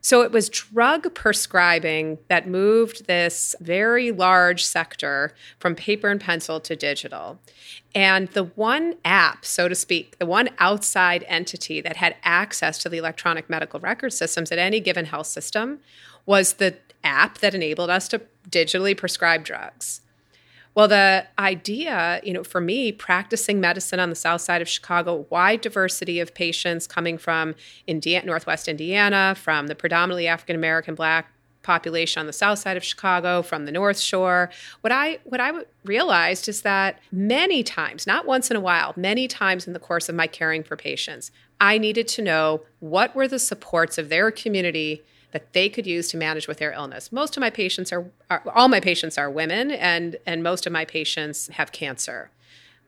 [0.00, 6.60] so it was drug prescribing that moved this very large sector from paper and pencil
[6.60, 7.38] to digital.
[7.94, 12.88] And the one app, so to speak, the one outside entity that had access to
[12.88, 15.80] the electronic medical record systems at any given health system
[16.26, 20.00] was the app that enabled us to digitally prescribe drugs.
[20.78, 25.26] Well, the idea, you know, for me, practicing medicine on the south side of Chicago,
[25.28, 27.56] wide diversity of patients coming from
[27.88, 31.32] Indiana, Northwest Indiana, from the predominantly African American Black
[31.64, 34.50] population on the south side of Chicago, from the North Shore.
[34.82, 35.50] What I what I
[35.84, 40.08] realized is that many times, not once in a while, many times in the course
[40.08, 44.30] of my caring for patients, I needed to know what were the supports of their
[44.30, 47.12] community that they could use to manage with their illness.
[47.12, 50.72] Most of my patients are, are, all my patients are women, and and most of
[50.72, 52.30] my patients have cancer.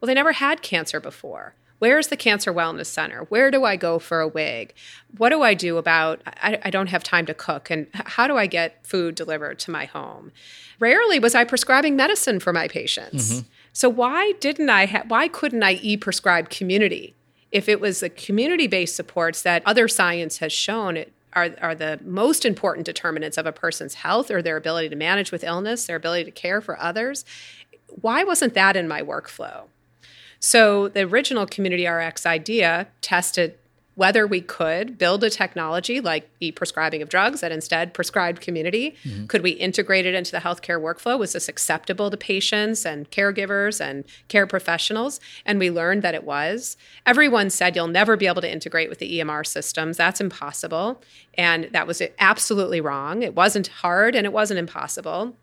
[0.00, 1.55] Well, they never had cancer before.
[1.79, 3.24] Where's the Cancer Wellness Center?
[3.31, 4.74] Where do I go for a wig?
[5.16, 8.37] What do I do about I, I don't have time to cook, and how do
[8.37, 10.31] I get food delivered to my home?
[10.79, 13.33] Rarely was I prescribing medicine for my patients.
[13.33, 13.48] Mm-hmm.
[13.72, 14.87] So why didn't I?
[14.87, 17.14] Ha- why couldn't I e-prescribe community?
[17.53, 22.01] If it was the community-based supports that other science has shown it are, are the
[22.05, 25.97] most important determinants of a person's health or their ability to manage with illness, their
[25.97, 27.25] ability to care for others.
[28.01, 29.64] Why wasn't that in my workflow?
[30.40, 33.59] So the original Community RX idea tested
[34.01, 38.97] whether we could build a technology like e-prescribing of drugs that instead prescribed community.
[39.05, 39.27] Mm-hmm.
[39.27, 41.19] Could we integrate it into the healthcare workflow?
[41.19, 45.21] Was this acceptable to patients and caregivers and care professionals?
[45.45, 46.79] And we learned that it was.
[47.05, 49.99] Everyone said you'll never be able to integrate with the EMR systems.
[49.99, 51.03] That's impossible.
[51.35, 53.23] And that was absolutely wrong.
[53.23, 55.37] It wasn't hard and it wasn't impossible.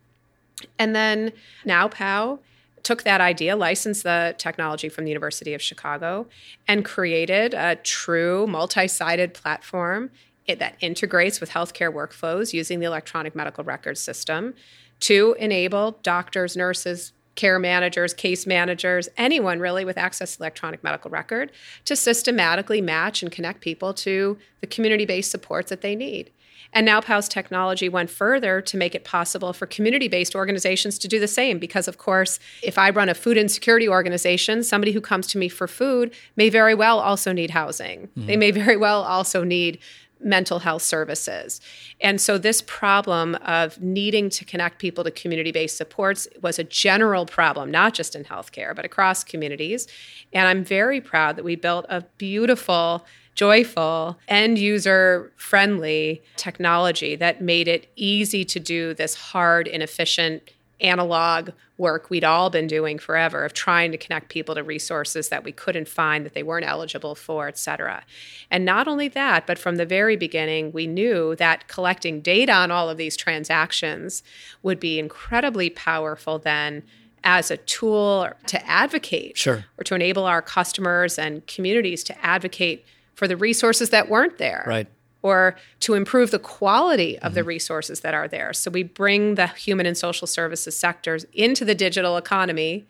[0.80, 1.32] And then
[1.63, 2.39] NowPow
[2.88, 6.26] took that idea, licensed the technology from the University of Chicago,
[6.69, 10.10] and created a true multi sided platform
[10.47, 14.54] that integrates with healthcare workflows using the electronic medical record system
[15.02, 21.12] to enable doctors, nurses, care managers, case managers, anyone really with access to electronic medical
[21.12, 21.52] record
[21.84, 26.32] to systematically match and connect people to the community based supports that they need.
[26.73, 31.19] And NowPow's technology went further to make it possible for community based organizations to do
[31.19, 31.60] the same.
[31.60, 35.49] Because, of course, if I run a food insecurity organization, somebody who comes to me
[35.49, 38.08] for food may very well also need housing.
[38.08, 38.27] Mm-hmm.
[38.27, 39.80] They may very well also need
[40.19, 41.62] mental health services.
[42.01, 46.63] And so, this problem of needing to connect people to community based supports was a
[46.63, 49.88] general problem, not just in healthcare, but across communities.
[50.34, 53.06] And I'm very proud that we built a beautiful
[53.38, 61.52] joyful, end user friendly technology that made it easy to do this hard, inefficient analog
[61.78, 65.52] work we'd all been doing forever of trying to connect people to resources that we
[65.52, 68.04] couldn't find that they weren't eligible for et cetera
[68.52, 72.69] and not only that but from the very beginning we knew that collecting data on
[72.69, 74.21] all of these transactions
[74.62, 76.84] would be incredibly powerful then
[77.23, 79.65] as a tool to advocate sure.
[79.80, 82.86] or to enable our customers and communities to advocate
[83.17, 84.63] for the resources that weren't there.
[84.65, 84.88] Right.
[85.23, 87.36] Or to improve the quality of mm-hmm.
[87.36, 88.53] the resources that are there.
[88.53, 92.86] So we bring the human and social services sectors into the digital economy,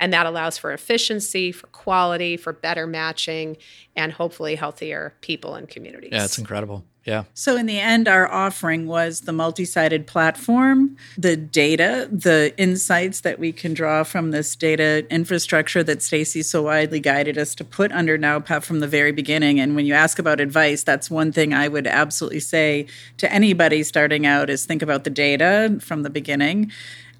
[0.00, 3.56] and that allows for efficiency, for quality, for better matching,
[3.94, 6.10] and hopefully healthier people and communities.
[6.12, 6.84] Yeah, it's incredible.
[7.04, 7.24] Yeah.
[7.32, 13.38] So in the end, our offering was the multi-sided platform, the data, the insights that
[13.38, 17.90] we can draw from this data infrastructure that Stacy so widely guided us to put
[17.92, 19.60] under NowPow from the very beginning.
[19.60, 22.86] And when you ask about advice, that's one thing I would absolutely say
[23.16, 26.70] to anybody starting out is think about the data from the beginning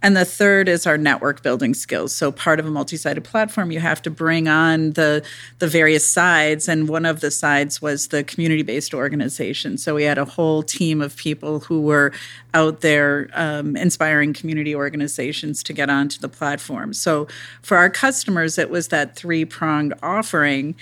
[0.03, 2.15] And the third is our network building skills.
[2.15, 5.23] So part of a multi-sided platform, you have to bring on the
[5.59, 9.77] the various sides, and one of the sides was the community-based organization.
[9.77, 12.13] So we had a whole team of people who were
[12.55, 16.95] out there um, inspiring community organizations to get onto the platform.
[16.95, 17.29] So
[17.63, 20.77] for our customers, it was that three-pronged offering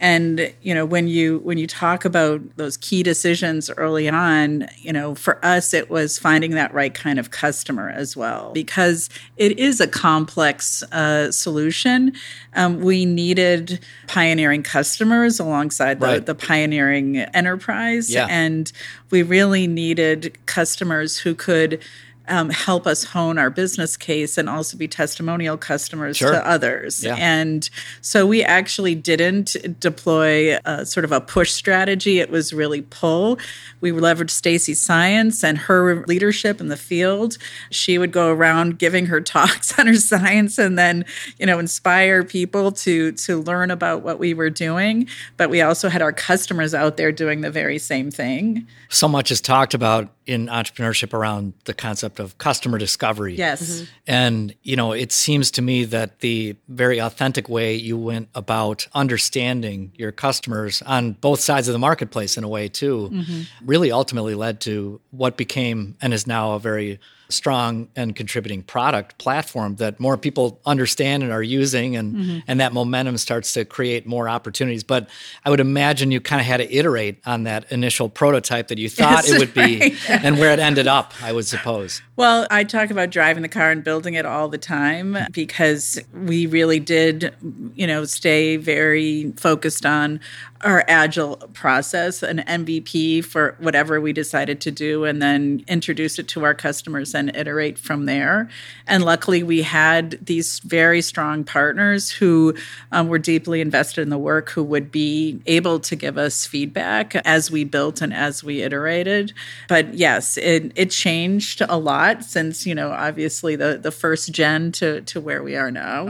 [0.00, 4.92] and you know when you when you talk about those key decisions early on you
[4.92, 9.58] know for us it was finding that right kind of customer as well because it
[9.58, 12.12] is a complex uh, solution
[12.54, 16.26] um, we needed pioneering customers alongside the, Right.
[16.26, 18.26] the pioneering enterprise Yeah.
[18.30, 18.70] and
[19.10, 21.80] we really needed customers who could
[22.28, 26.32] um, help us hone our business case and also be testimonial customers Sure.
[26.32, 27.02] to others.
[27.04, 27.16] Yeah.
[27.18, 27.68] And
[28.00, 32.20] so we actually didn't deploy a, sort of a push strategy.
[32.20, 33.38] It was really pull.
[33.80, 37.38] We leveraged Stacy's science and her leadership in the field.
[37.70, 41.04] She would go around giving her talks on her science and then,
[41.38, 45.08] you know, inspire people to to learn about what we were doing.
[45.36, 48.66] But we also had our customers out there doing the very same thing.
[48.88, 53.34] So much is talked about in entrepreneurship around the concept of customer discovery.
[53.34, 53.62] Yes.
[53.62, 53.84] Mm-hmm.
[54.06, 58.86] And, you know, it seems to me that the very authentic way you went about
[58.94, 63.42] understanding your customers on both sides of the marketplace, in a way, too, mm-hmm.
[63.66, 66.98] really ultimately led to what became and is now a very
[67.30, 72.38] strong and contributing product platform that more people understand and are using and mm-hmm.
[72.46, 74.82] and that momentum starts to create more opportunities.
[74.82, 75.08] But
[75.44, 78.88] i would imagine you kind of had to iterate on that initial prototype that you
[78.88, 82.02] thought Yes, it would be and where it ended up i would suppose.
[82.18, 86.46] Well, I talk about driving the car and building it all the time because we
[86.46, 87.32] really did,
[87.76, 90.18] you know, stay very focused on
[90.62, 96.28] our agile process, an MVP for whatever we decided to do, and then introduce it
[96.28, 98.48] to our customers and iterate from there.
[98.86, 102.54] And luckily, we had these very strong partners who
[102.92, 107.14] um, were deeply invested in the work, who would be able to give us feedback
[107.26, 109.32] as we built and as we iterated.
[109.68, 114.72] But yes, it, it changed a lot since, you know, obviously the, the first gen
[114.72, 116.06] to, to where we are now.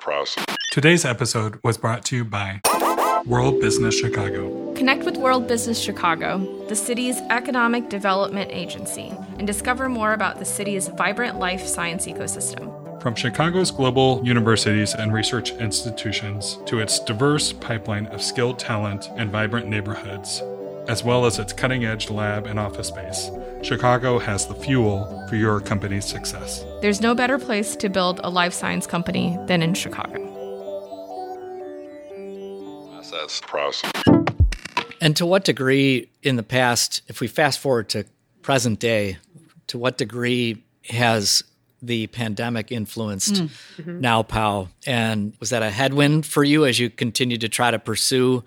[0.00, 0.36] Process.
[0.70, 2.60] Today's episode was brought to you by
[3.26, 4.74] World Business Chicago.
[4.74, 10.44] Connect with World Business Chicago, the city's economic development agency, and discover more about the
[10.44, 12.70] city's vibrant life science ecosystem.
[13.00, 19.30] From Chicago's global universities and research institutions to its diverse pipeline of skilled talent and
[19.30, 20.42] vibrant neighborhoods,
[20.86, 23.30] as well as its cutting edge lab and office space,
[23.62, 26.62] Chicago has the fuel for your company's success.
[26.82, 30.23] There's no better place to build a life science company than in Chicago.
[33.14, 33.92] That's process.
[35.00, 38.06] And to what degree in the past, if we fast forward to
[38.42, 39.18] present day,
[39.68, 41.44] to what degree has
[41.80, 43.50] the pandemic influenced mm.
[43.76, 44.00] mm-hmm.
[44.00, 44.68] NowPow?
[44.84, 48.42] And was that a headwind for you as you continued to try to pursue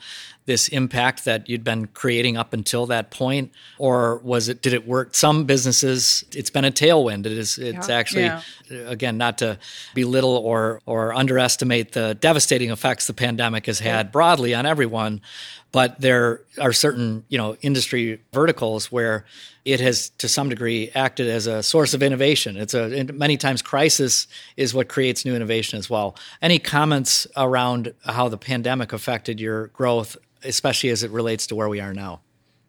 [0.47, 3.51] this impact that you'd been creating up until that point?
[3.77, 5.13] Or was it did it work?
[5.13, 7.27] Some businesses, it's been a tailwind.
[7.27, 8.41] It is it's actually Yeah.
[8.71, 9.59] Uh, again not to
[9.93, 15.21] belittle or or underestimate the devastating effects the pandemic has had broadly on everyone
[15.77, 19.25] but there are certain you know industry verticals where
[19.63, 22.57] it has to some degree acted as a source of innovation.
[22.57, 26.15] It's a many times crisis is what creates new innovation as well.
[26.41, 31.69] Any comments around how the pandemic affected your growth especially as it relates to where
[31.69, 32.21] we are now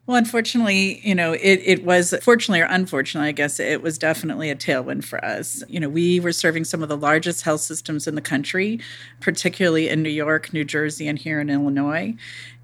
[0.09, 4.49] Well, unfortunately, you know, it, it was fortunately or unfortunately, I guess it was definitely
[4.49, 5.61] a tailwind for us.
[5.67, 8.79] You know, we were serving some of the largest health systems in the country,
[9.19, 12.15] particularly in New York, New Jersey, and here in Illinois.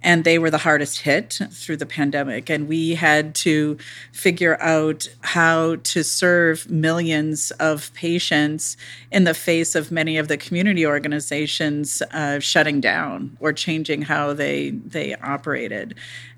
[0.01, 2.49] And they were the hardest hit through the pandemic.
[2.49, 3.77] And we had to
[4.11, 8.75] figure out how to serve millions of patients
[9.11, 14.33] in the face of many of the community organizations uh, shutting down or changing how
[14.33, 15.93] they, they operated.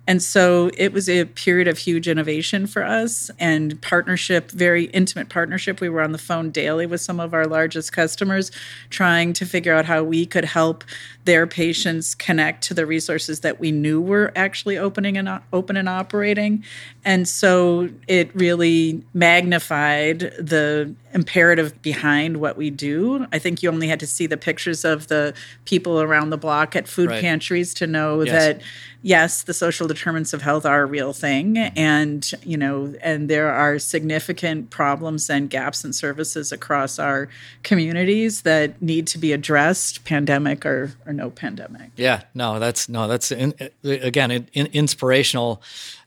[0.08, 5.28] And so it was a period of huge innovation for us and partnership, very intimate
[5.28, 5.82] partnership.
[5.82, 8.50] We were on the phone daily with some of our largest customers,
[8.90, 10.86] trying to figure out how we could help
[11.28, 15.90] their patients connect to the resources that we knew were actually opening and open and
[15.90, 16.64] operating.
[17.04, 23.26] And so it really magnified the imperative behind what we do.
[23.34, 25.34] I think you only had to see the pictures of the
[25.66, 27.22] people around the block at food Right.
[27.22, 28.34] pantries to know Yes.
[28.34, 28.62] that
[29.02, 31.58] yes, the social determinants of health are a real thing.
[31.58, 37.30] And, you know, and there are significant problems and gaps in services across our
[37.64, 41.92] communities that need to be addressed, pandemic or, or no pandemic.
[41.98, 43.54] Yeah, no, that's no, that's in,
[43.84, 45.62] again in, in- inspirational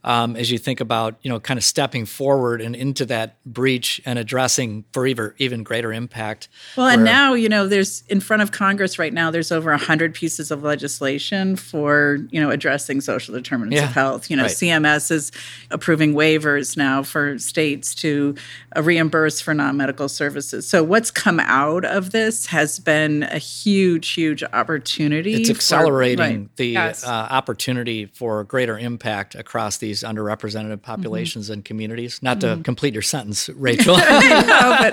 [0.04, 4.00] um, as you think about you know kind of stepping forward and into that breach
[4.04, 6.48] and addressing for even even greater impact.
[6.76, 9.30] Well, and now you know there's in front of Congress right now.
[9.30, 14.30] There's over hundred pieces of legislation for you know addressing social determinants Yeah, of health.
[14.30, 14.50] You know, right.
[14.52, 15.32] CMS is
[15.70, 18.34] approving waivers now for states to
[18.76, 20.66] uh, reimburse for non-medical services.
[20.66, 25.34] So what's come out of this has been a huge, huge opportunity.
[25.34, 26.56] it's for- accelerating right.
[26.56, 27.04] the Yes.
[27.04, 31.52] uh, opportunity for greater impact across these underrepresented populations Mm-hmm.
[31.52, 32.20] and communities.
[32.22, 33.96] Not to complete your sentence, Rachel.
[33.96, 34.02] no,
[34.80, 34.92] but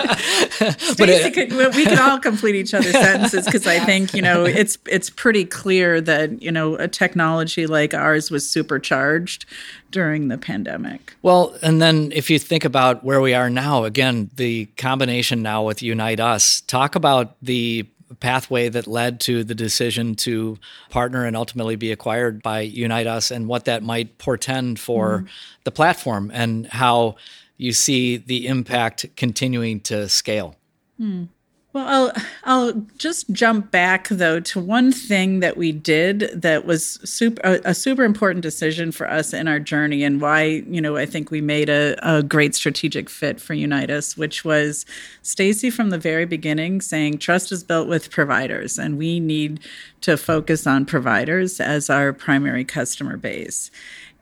[0.98, 4.44] But it- could, we can all complete each other's sentences because I think you know
[4.60, 9.44] it's it's pretty clear that you know a technology like ours was supercharged
[9.90, 11.14] during the pandemic.
[11.22, 15.62] Well, and then if you think about where we are now, again, the combination now
[15.64, 20.58] with Unite Us, talk about the pathway that led to the decision to
[20.90, 25.26] partner and ultimately be acquired by Unite Us and what that might portend for mm-hmm.
[25.64, 27.16] the platform and how
[27.56, 30.54] you see the impact continuing to scale.
[30.96, 31.24] Hmm.
[31.74, 36.98] Well, I'll I'll just jump back though to one thing that we did that was
[37.04, 40.96] super a, a super important decision for us in our journey and why you know
[40.96, 44.86] I think we made a, a great strategic fit for Unite Us, which was
[45.22, 49.60] Stacy from the very beginning saying trust is built with providers and we need
[50.00, 53.70] to focus on providers as our primary customer base.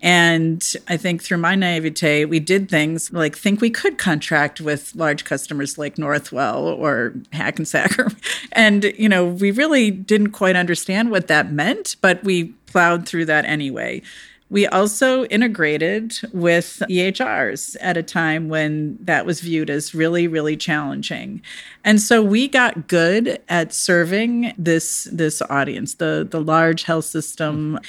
[0.02, 4.94] And I think through my naivete, we did things like think we could contract with
[4.94, 7.92] large customers like Northwell or Hackensack.
[8.52, 13.26] And, you know, we really didn't quite understand what that meant, but we plowed through
[13.26, 14.00] that anyway.
[14.48, 20.56] We also integrated with EHRs at a time when that was viewed as really, really
[20.56, 21.42] challenging.
[21.84, 27.80] And so we got good at serving this this audience, the the large health system.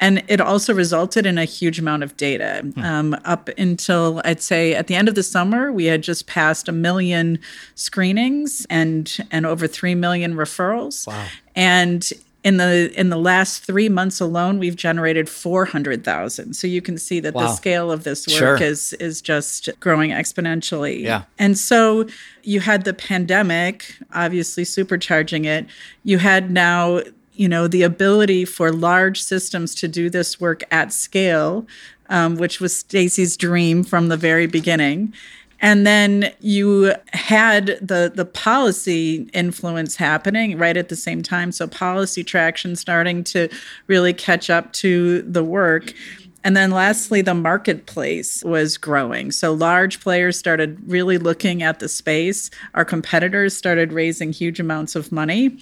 [0.00, 2.64] And it also resulted in a huge amount of data.
[2.76, 6.68] Um, up until I'd say at the end of the summer, we had just passed
[6.68, 7.38] a million
[7.74, 11.06] screenings and and over three million referrals.
[11.06, 11.26] Wow!
[11.54, 12.10] And
[12.42, 16.54] in the in the last three months alone, we've generated four hundred thousand.
[16.54, 18.62] So you can see that the scale of this work Sure.
[18.62, 21.00] is is just growing exponentially.
[21.00, 21.22] Yeah.
[21.38, 22.06] And so
[22.42, 25.66] you had the pandemic, obviously supercharging it.
[26.02, 27.00] You had now,
[27.34, 31.66] you know, the ability for large systems to do this work at scale,
[32.08, 35.12] um, which was Stacy's dream from the very beginning.
[35.60, 41.52] And then you had the the policy influence happening right at the same time.
[41.52, 43.48] So policy traction starting to
[43.86, 45.94] really catch up to the work.
[46.44, 49.32] And then lastly, the marketplace was growing.
[49.32, 52.50] So large players started really looking at the space.
[52.74, 55.58] Our competitors started raising huge amounts of money.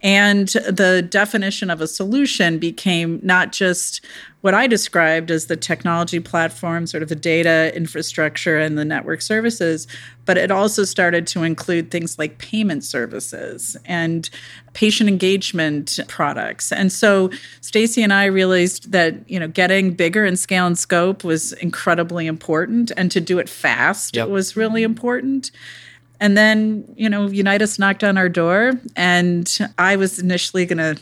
[0.00, 4.04] And the definition of a solution became not just
[4.42, 9.20] what I described as the technology platform, sort of the data infrastructure and the network
[9.20, 9.88] services,
[10.26, 14.30] but it also started to include things like payment services and
[14.74, 16.70] patient engagement products.
[16.70, 17.30] And so
[17.60, 22.28] Stacy and I realized that, you know, getting bigger in scale and scope was incredibly
[22.28, 24.28] important and to do it fast Yep.
[24.28, 25.50] was really important.
[26.20, 30.78] And then, you know, Unite Us knocked on our door, and I was initially going
[30.78, 31.00] to,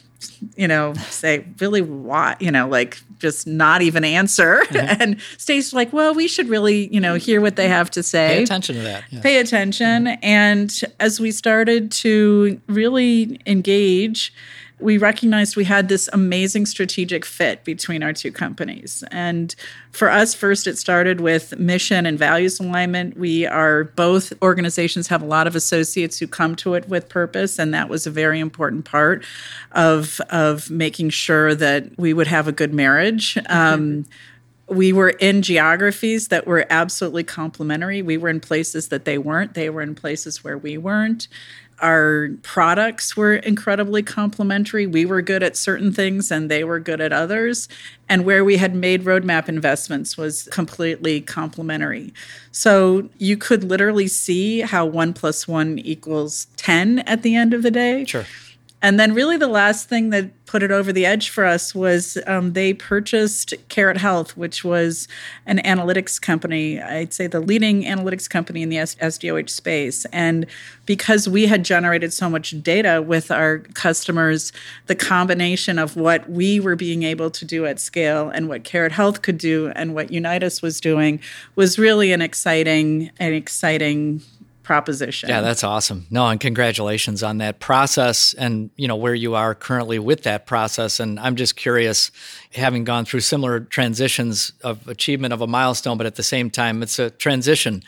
[0.56, 4.62] you know, say, really, why, you know, like just not even answer.
[4.76, 8.36] And Stacy's like, well, we should really, you know, hear what they have to say
[8.36, 9.04] Pay attention to that.
[9.10, 9.20] Yeah.
[9.20, 10.06] pay attention.
[10.22, 14.32] And as we started to really engage,
[14.78, 19.02] we recognized we had this amazing strategic fit between our two companies.
[19.10, 19.54] And
[19.90, 23.16] for us, first, it started with mission and values alignment.
[23.16, 27.58] We are both organizations have a lot of associates who come to it with purpose,
[27.58, 29.24] and that was a very important part
[29.72, 33.38] of of making sure that we would have a good marriage.
[33.48, 34.04] Um,
[34.68, 38.02] we were in geographies that were absolutely complementary.
[38.02, 39.54] We were in places that they weren't.
[39.54, 41.28] They were in places where we weren't.
[41.80, 44.86] Our products were incredibly complementary.
[44.86, 47.68] We were good at certain things and they were good at others.
[48.08, 52.14] And where we had made roadmap investments was completely complementary.
[52.50, 57.62] So you could literally see how one plus one equals 10 at the end of
[57.62, 58.04] the day.
[58.04, 58.24] Sure.
[58.82, 62.18] And then, really, the last thing that put it over the edge for us was
[62.26, 65.08] um, they purchased Carrot Health, which was
[65.46, 66.80] an analytics company.
[66.80, 70.04] I'd say the leading analytics company in the SDOH space.
[70.12, 70.46] And
[70.84, 74.52] because we had generated so much data with our customers,
[74.86, 78.92] the combination of what we were being able to do at scale and what Carrot
[78.92, 81.20] Health could do and what Unite Us was doing
[81.56, 84.20] was really an exciting, an exciting
[84.66, 85.28] proposition.
[85.28, 86.06] Yeah, that's awesome.
[86.10, 90.44] No, and congratulations on that process and, you know, where you are currently with that
[90.44, 90.98] process.
[91.00, 92.10] And I'm just curious,
[92.52, 96.82] having gone through similar transitions of achievement of a milestone, but at the same time,
[96.82, 97.82] it's a transition.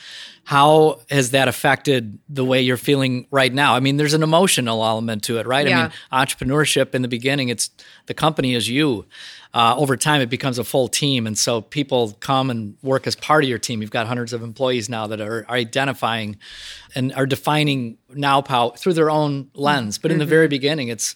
[0.49, 3.75] How has that affected the way you're feeling right now?
[3.75, 5.69] I mean, there's an emotional element to it, right?
[5.69, 5.79] Yeah.
[5.79, 7.69] I mean, entrepreneurship in the beginning, it's
[8.07, 9.05] the company is you.
[9.53, 11.27] Uh, over time, it becomes a full team.
[11.27, 13.83] And so people come and work as part of your team.
[13.83, 16.39] You've got hundreds of employees now that are, are identifying
[16.95, 19.99] and are defining NowPow through their own lens.
[19.99, 21.15] But in the very beginning, it's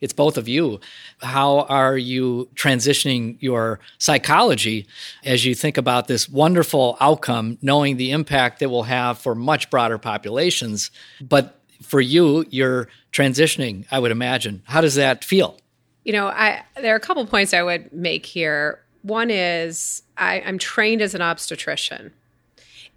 [0.00, 0.80] it's both of you.
[1.20, 4.86] How are you transitioning your psychology
[5.24, 9.70] as you think about this wonderful outcome, knowing the impact it will have for much
[9.70, 10.90] broader populations?
[11.20, 14.62] But for you, you're transitioning, I would imagine.
[14.66, 15.56] How does that feel?
[16.04, 18.80] You know, I there are a couple points I would make here.
[19.02, 22.12] One is I, I'm trained as an obstetrician.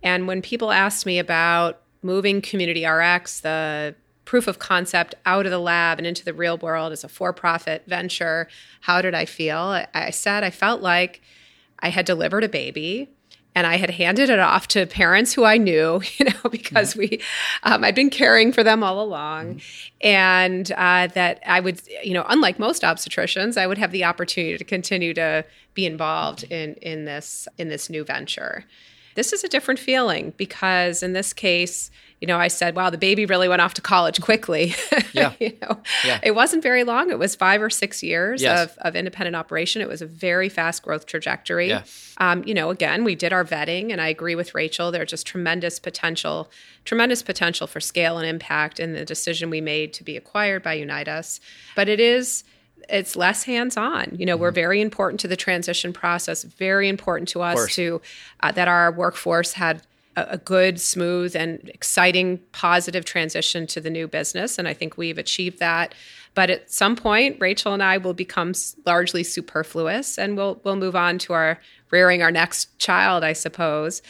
[0.02, 3.96] And when people ask me about moving CommunityRx, the
[4.26, 7.34] proof of concept out of the lab and into the real world as a for
[7.34, 8.48] profit venture,
[8.82, 9.58] how did I feel?
[9.58, 11.22] I, I said I felt like
[11.80, 13.10] I had delivered a baby
[13.56, 17.22] and I had handed it off to parents who I knew, you know, because we,
[17.64, 19.62] um, I'd been caring for them all along,
[20.02, 24.58] and uh, that I would, you know, unlike most obstetricians, I would have the opportunity
[24.58, 28.66] to continue to be involved in in this in this new venture.
[29.16, 31.92] This is a different feeling because in this case,
[32.22, 34.74] you know, I said, wow, the baby really went off to college quickly.
[35.14, 35.34] Yeah.
[35.40, 36.20] you know, Yeah.
[36.24, 37.12] it wasn't very long.
[37.12, 38.72] It was five or six years Yes.
[38.72, 39.80] of, of independent operation.
[39.82, 41.68] It was a very fast growth trajectory.
[41.70, 41.84] Yeah.
[42.18, 44.92] Um, you know, again, we did our vetting, and I agree with Rachel.
[44.92, 46.50] There's just tremendous potential,
[46.84, 50.74] tremendous potential for scale and impact in the decision we made to be acquired by
[50.74, 51.40] Unite Us.
[51.76, 52.44] But it is
[52.90, 54.16] it's less hands-on.
[54.18, 56.44] You know, we're very important to the transition process.
[56.44, 58.02] Very important to us to
[58.42, 59.84] uh, that our workforce had
[60.16, 64.98] a, a good, smooth, and exciting, positive transition to the new business, and I think
[64.98, 65.96] we've achieved that.
[66.36, 68.54] But at some point, Rachel and I will become
[68.86, 71.60] largely superfluous, and we'll we'll move on to our
[71.92, 74.02] rearing our next child, I suppose.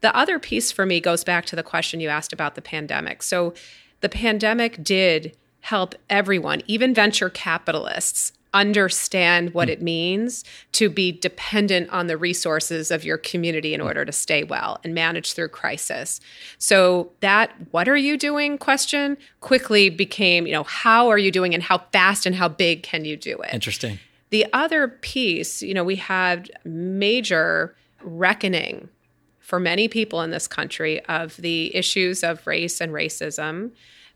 [0.00, 3.22] The other piece for me goes back to the question you asked about the pandemic.
[3.22, 3.54] So,
[4.00, 9.72] the pandemic did help everyone, even venture capitalists, understand what hmm.
[9.72, 13.86] it means to be dependent on the resources of your community in hmm.
[13.86, 16.20] order to stay well and manage through crisis.
[16.58, 21.54] So that what are you doing question quickly became, you know, how are you doing
[21.54, 23.52] and how fast and how big can you do it?
[23.52, 23.98] Interesting.
[24.30, 28.88] The other piece, you know, we had major reckoning
[29.40, 33.72] for many people in this country of the issues of race and racism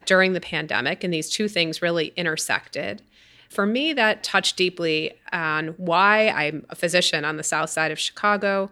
[0.07, 3.03] during the pandemic, and these two things really intersected.
[3.49, 7.99] For me, that touched deeply on why I'm a physician on the south side of
[7.99, 8.71] Chicago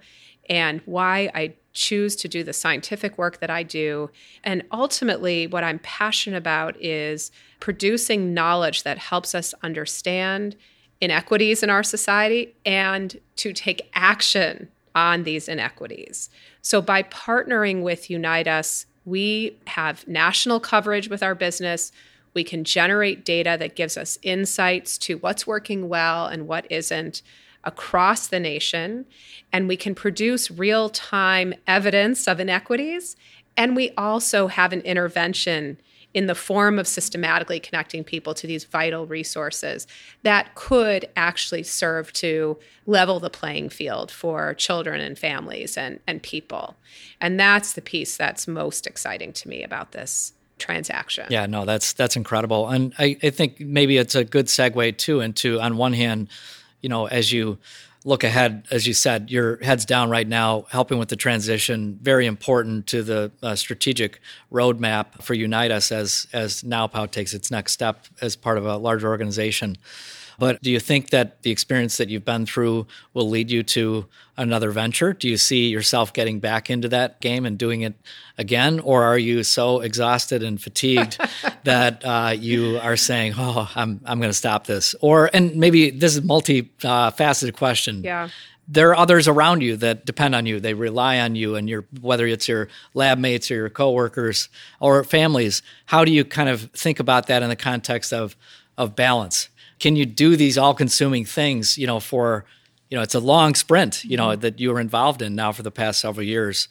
[0.48, 4.10] and why I choose to do the scientific work that I do.
[4.44, 10.56] And ultimately, what I'm passionate about is producing knowledge that helps us understand
[11.00, 16.30] inequities in our society and to take action on these inequities.
[16.62, 21.92] So, by partnering with Unite Us, we have national coverage with our business.
[22.34, 27.22] We can generate data that gives us insights to what's working well and what isn't
[27.62, 29.06] across the nation.
[29.52, 33.16] And we can produce real time evidence of inequities.
[33.56, 35.78] And we also have an intervention
[36.12, 39.86] in the form of systematically connecting people to these vital resources
[40.22, 42.56] that could actually serve to
[42.86, 46.76] level the playing field for children and families and, and people.
[47.20, 51.26] And that's the piece that's most exciting to me about this transaction.
[51.30, 55.20] Yeah, no, that's that's incredible, and I, I think maybe it's a good segue too
[55.20, 56.28] into on one hand,
[56.80, 57.58] you know, as you
[58.04, 62.26] look ahead, as you said, your head's down right now, helping with the transition, very
[62.26, 64.20] important to the uh, strategic
[64.52, 68.76] roadmap for Unite Us as as NowPow takes its next step as part of a
[68.76, 69.76] larger organization.
[70.38, 74.06] But do you think that the experience that you've been through will lead you to
[74.36, 75.12] another venture?
[75.12, 77.94] Do you see yourself getting back into that game and doing it
[78.38, 78.80] again?
[78.80, 81.18] Or are you so exhausted and fatigued
[81.64, 84.94] that uh, you are saying, oh, I'm, I'm going to stop this?
[85.00, 88.02] Or, and maybe this is a multi-faceted question.
[88.02, 88.28] Yeah.
[88.66, 90.58] There are others around you that depend on you.
[90.58, 94.48] They rely on you, and your whether it's your lab mates or your coworkers
[94.80, 95.60] or families.
[95.84, 98.34] How do you kind of think about that in the context of
[98.78, 99.50] of balance?
[99.78, 102.44] Can you do these all-consuming things you know for
[102.90, 104.40] you know it's a long sprint you know mm-hmm.
[104.40, 106.68] that you were involved in now for the past several years.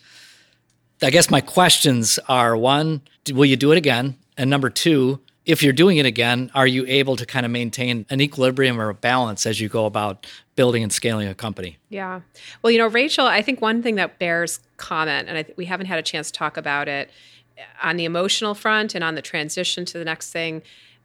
[1.01, 3.01] I guess my questions are one
[3.31, 4.17] will you do it again?
[4.37, 8.05] And number two if you're doing it again are you able to kind of maintain
[8.09, 10.25] an equilibrium or a balance as you go about
[10.55, 11.77] building and scaling a company?
[11.89, 12.21] Yeah.
[12.61, 15.65] Well, you know, Rachel, I think one thing that bears comment, and I th- we
[15.65, 17.09] haven't had a chance to talk about it,
[17.57, 20.61] eh, on the emotional front and on the transition to the next thing,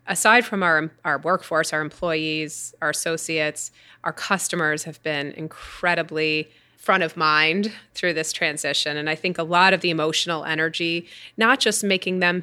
[0.08, 3.70] aside from our our workforce, our employees, our associates,
[4.04, 8.96] our customers have been incredibly front of mind through this transition.
[8.96, 11.06] And I think a lot of the emotional energy
[11.36, 12.42] not just making them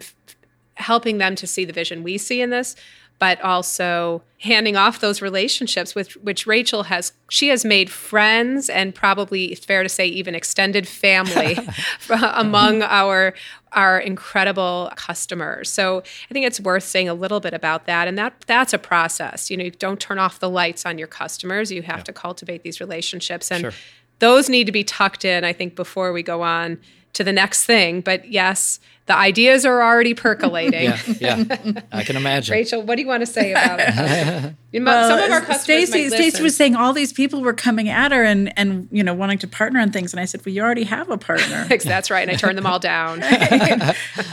[0.75, 2.75] helping them to see the vision we see in this
[3.19, 8.93] but also handing off those relationships with which Rachel has she has made friends and
[8.93, 11.57] probably fair to say even extended family
[12.09, 13.33] among our
[13.71, 15.69] our incredible customers.
[15.69, 15.99] So
[16.29, 19.49] I think it's worth saying a little bit about that and that that's a process.
[19.49, 21.71] You know, you don't turn off the lights on your customers.
[21.71, 22.03] You have yeah.
[22.03, 23.73] to cultivate these relationships and sure.
[24.19, 26.79] those need to be tucked in I think before we go on
[27.15, 28.01] to the next thing.
[28.01, 30.83] But yes, the ideas are already percolating.
[31.19, 32.53] yeah, yeah, I can imagine.
[32.53, 34.83] Rachel, what do you want to say about it?
[34.83, 38.11] well, some of our customers Stacy, Stacy was saying all these people were coming at
[38.11, 40.61] her and and you know wanting to partner on things, and I said, well, you
[40.61, 41.65] already have a partner.
[41.83, 43.23] That's right, and I turned them all down.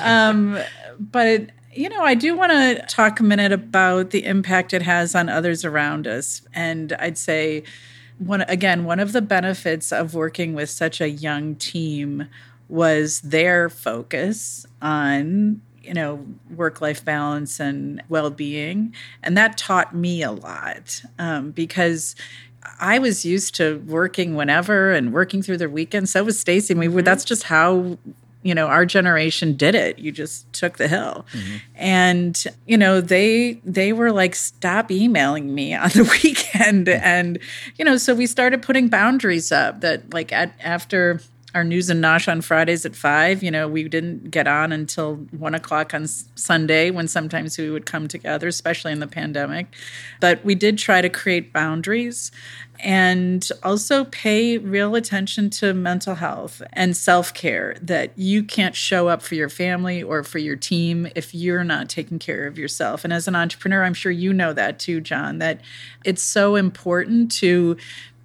[0.02, 0.58] um,
[0.98, 1.50] but.
[1.74, 5.30] You know, I do want to talk a minute about the impact it has on
[5.30, 6.42] others around us.
[6.52, 7.62] And I'd say,
[8.18, 12.28] one again, one of the benefits of working with such a young team
[12.68, 19.94] was their focus on you know work life balance and well being, and that taught
[19.94, 22.14] me a lot um, because.
[22.78, 26.08] I was used to working whenever and working through the weekend.
[26.08, 26.72] So was Stacy.
[26.72, 27.00] I mean, mm-hmm.
[27.00, 27.98] that's just how
[28.42, 31.56] you know our generation did it you just took the hill mm-hmm.
[31.76, 37.04] and you know they they were like stop emailing me on the weekend mm-hmm.
[37.04, 37.38] and
[37.76, 41.20] you know so we started putting boundaries up that like at, after
[41.54, 43.42] our news and nosh on Fridays at five.
[43.42, 47.86] You know, we didn't get on until one o'clock on Sunday when sometimes we would
[47.86, 49.66] come together, especially in the pandemic.
[50.20, 52.32] But we did try to create boundaries
[52.80, 59.08] and also pay real attention to mental health and self care that you can't show
[59.08, 63.04] up for your family or for your team if you're not taking care of yourself.
[63.04, 65.60] And as an entrepreneur, I'm sure you know that too, John, that
[66.04, 67.76] it's so important to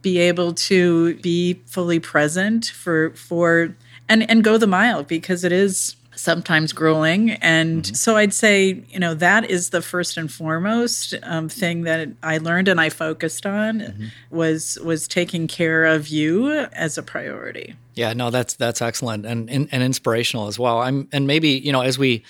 [0.08, 3.76] be able to be fully present for for
[4.08, 7.94] and and go the mile because it is sometimes grueling and mm-hmm.
[7.94, 12.38] so i'd say you know that is the first and foremost um, thing that i
[12.38, 14.06] learned and i focused on mm-hmm.
[14.30, 19.50] was was taking care of you as a priority yeah, no, that's that's excellent and,
[19.50, 20.80] and, and inspirational as well.
[20.80, 22.24] I'm and maybe you know as we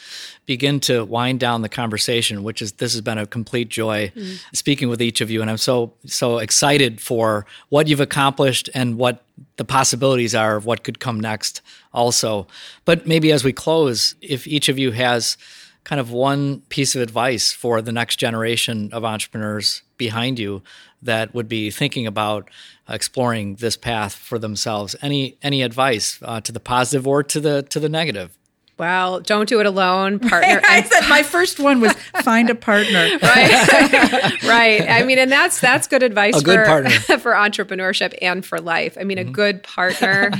[0.45, 4.39] begin to wind down the conversation, which is this has been a complete joy mm.
[4.53, 8.97] speaking with each of you, and I'm so so excited for what you've accomplished and
[8.97, 9.25] what
[9.57, 11.61] the possibilities are of what could come next.
[11.93, 12.47] Also,
[12.85, 15.37] but maybe as we close, if each of you has
[15.83, 20.61] kind of one piece of advice for the next generation of entrepreneurs behind you
[21.01, 22.49] that would be thinking about
[22.89, 24.95] exploring this path for themselves.
[25.01, 28.37] Any any advice uh, to the positive or to the to the negative?
[28.77, 30.19] Well, don't do it alone.
[30.19, 30.61] Partner.
[30.67, 33.09] I said my first one was find a partner.
[33.23, 34.43] right.
[34.43, 34.87] right.
[34.87, 38.95] I mean, and that's that's good advice good for for entrepreneurship and for life.
[38.99, 39.29] I mean, mm-hmm.
[39.29, 40.31] a good partner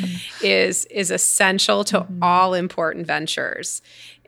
[0.44, 2.24] is is essential to mm-hmm.
[2.24, 3.82] all important ventures.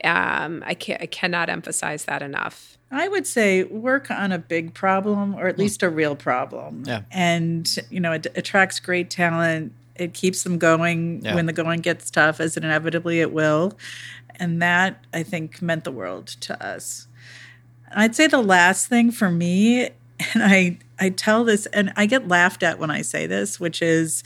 [0.03, 2.78] Um, I can I cannot emphasize that enough.
[2.91, 5.61] I would say work on a big problem or at hmm.
[5.61, 6.83] least a real problem.
[6.85, 7.03] Yeah.
[7.11, 9.73] And, you know, it attracts great talent.
[9.95, 11.35] It keeps them going yeah.
[11.35, 13.77] when the going gets tough, as inevitably it will.
[14.37, 17.07] And that, I think, meant the world to us.
[17.91, 19.89] I'd say the last thing for me,
[20.33, 23.81] and I, I tell this, and I get laughed at when I say this, which
[23.81, 24.23] is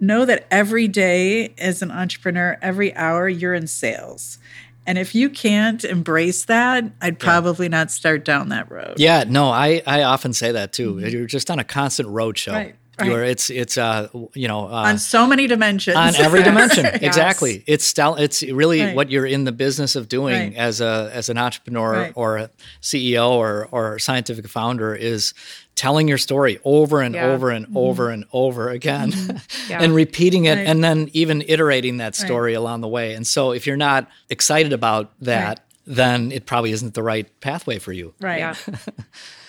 [0.00, 4.38] know that every day as an entrepreneur, every hour you're in sales.
[4.86, 7.78] And if you can't embrace that, I'd probably yeah.
[7.78, 8.94] not start down that road.
[8.98, 10.96] Yeah, no, I, I often say that too.
[10.96, 11.08] Mm-hmm.
[11.08, 12.52] You're just on a constant road show.
[12.52, 12.76] Right.
[12.98, 13.10] Right.
[13.10, 17.02] You're, it's it's uh you know uh, on so many dimensions on every dimension yes.
[17.02, 18.94] exactly it's still it's really right.
[18.94, 20.56] what you're in the business of doing right.
[20.56, 25.34] as a as an entrepreneur or a CEO or or scientific founder is
[25.74, 27.26] telling your story over and yeah.
[27.26, 27.76] over and mm-hmm.
[27.76, 29.36] over and over again mm-hmm.
[29.70, 29.82] yeah.
[29.82, 30.66] and repeating it right.
[30.66, 32.58] and then even iterating that story right.
[32.58, 33.14] along the way.
[33.14, 35.58] And so if you're not excited about that, right.
[35.86, 38.14] then it probably isn't the right pathway for you.
[38.20, 38.38] Right.
[38.38, 38.54] Yeah.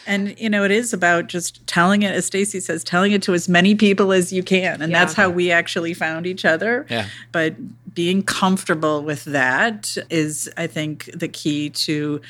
[0.08, 3.34] and you know it is about just telling it as stacy says telling it to
[3.34, 5.00] as many people as you can and yeah.
[5.00, 7.08] that's how we actually found each other yeah.
[7.32, 7.56] but
[7.94, 12.22] being comfortable with that is i think the key to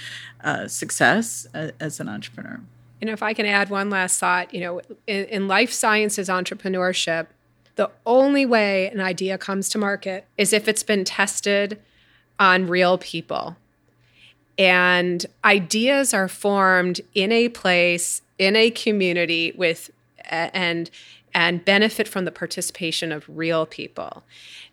[0.43, 1.47] uh, success
[1.79, 2.59] as an entrepreneur
[3.01, 6.29] you know, if I can add one last thought, you know, in, in life sciences
[6.29, 7.27] entrepreneurship,
[7.75, 11.79] the only way an idea comes to market is if it's been tested
[12.39, 13.57] on real people.
[14.57, 19.91] And ideas are formed in a place, in a community with,
[20.29, 20.89] and
[21.33, 24.23] and benefit from the participation of real people.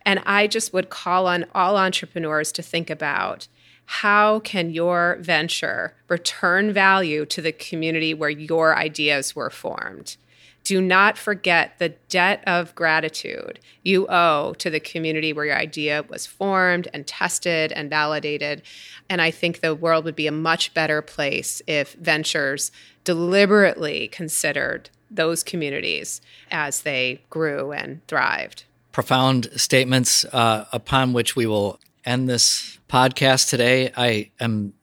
[0.06, 3.48] And I just would call on all entrepreneurs to think about
[3.84, 10.16] how can your venture return value to the community where your ideas were formed?
[10.64, 16.04] Do not forget the debt of gratitude you owe to the community where your idea
[16.08, 18.62] was formed and tested and validated.
[19.08, 22.70] And I think the world would be a much better place if ventures
[23.04, 28.64] deliberately considered those communities as they grew and thrived.
[28.92, 33.92] Profound statements uh, upon which we will end this podcast today.
[33.96, 34.74] I am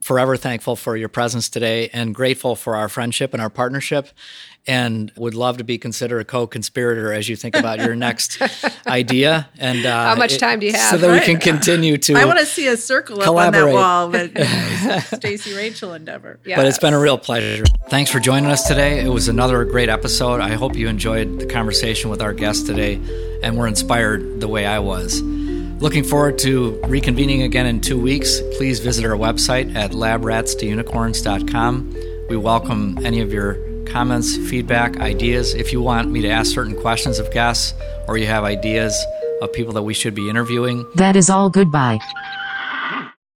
[0.00, 4.08] forever thankful for your presence today and grateful for our friendship and our partnership
[4.66, 8.40] and would love to be considered a co-conspirator as you think about your next
[8.86, 11.20] idea and uh, how much time do you have so that right?
[11.20, 14.30] we can continue to i want to see a circle up on that wall but
[15.18, 16.56] stacy rachel endeavor yes.
[16.56, 19.88] but it's been a real pleasure thanks for joining us today it was another great
[19.88, 22.94] episode i hope you enjoyed the conversation with our guest today
[23.42, 25.22] and were inspired the way i was
[25.80, 28.40] Looking forward to reconvening again in two weeks.
[28.56, 31.94] Please visit our website at labratstounicorns.com.
[32.30, 35.54] We welcome any of your comments, feedback, ideas.
[35.54, 37.74] If you want me to ask certain questions of guests
[38.08, 38.94] or you have ideas
[39.42, 41.98] of people that we should be interviewing, that is all goodbye.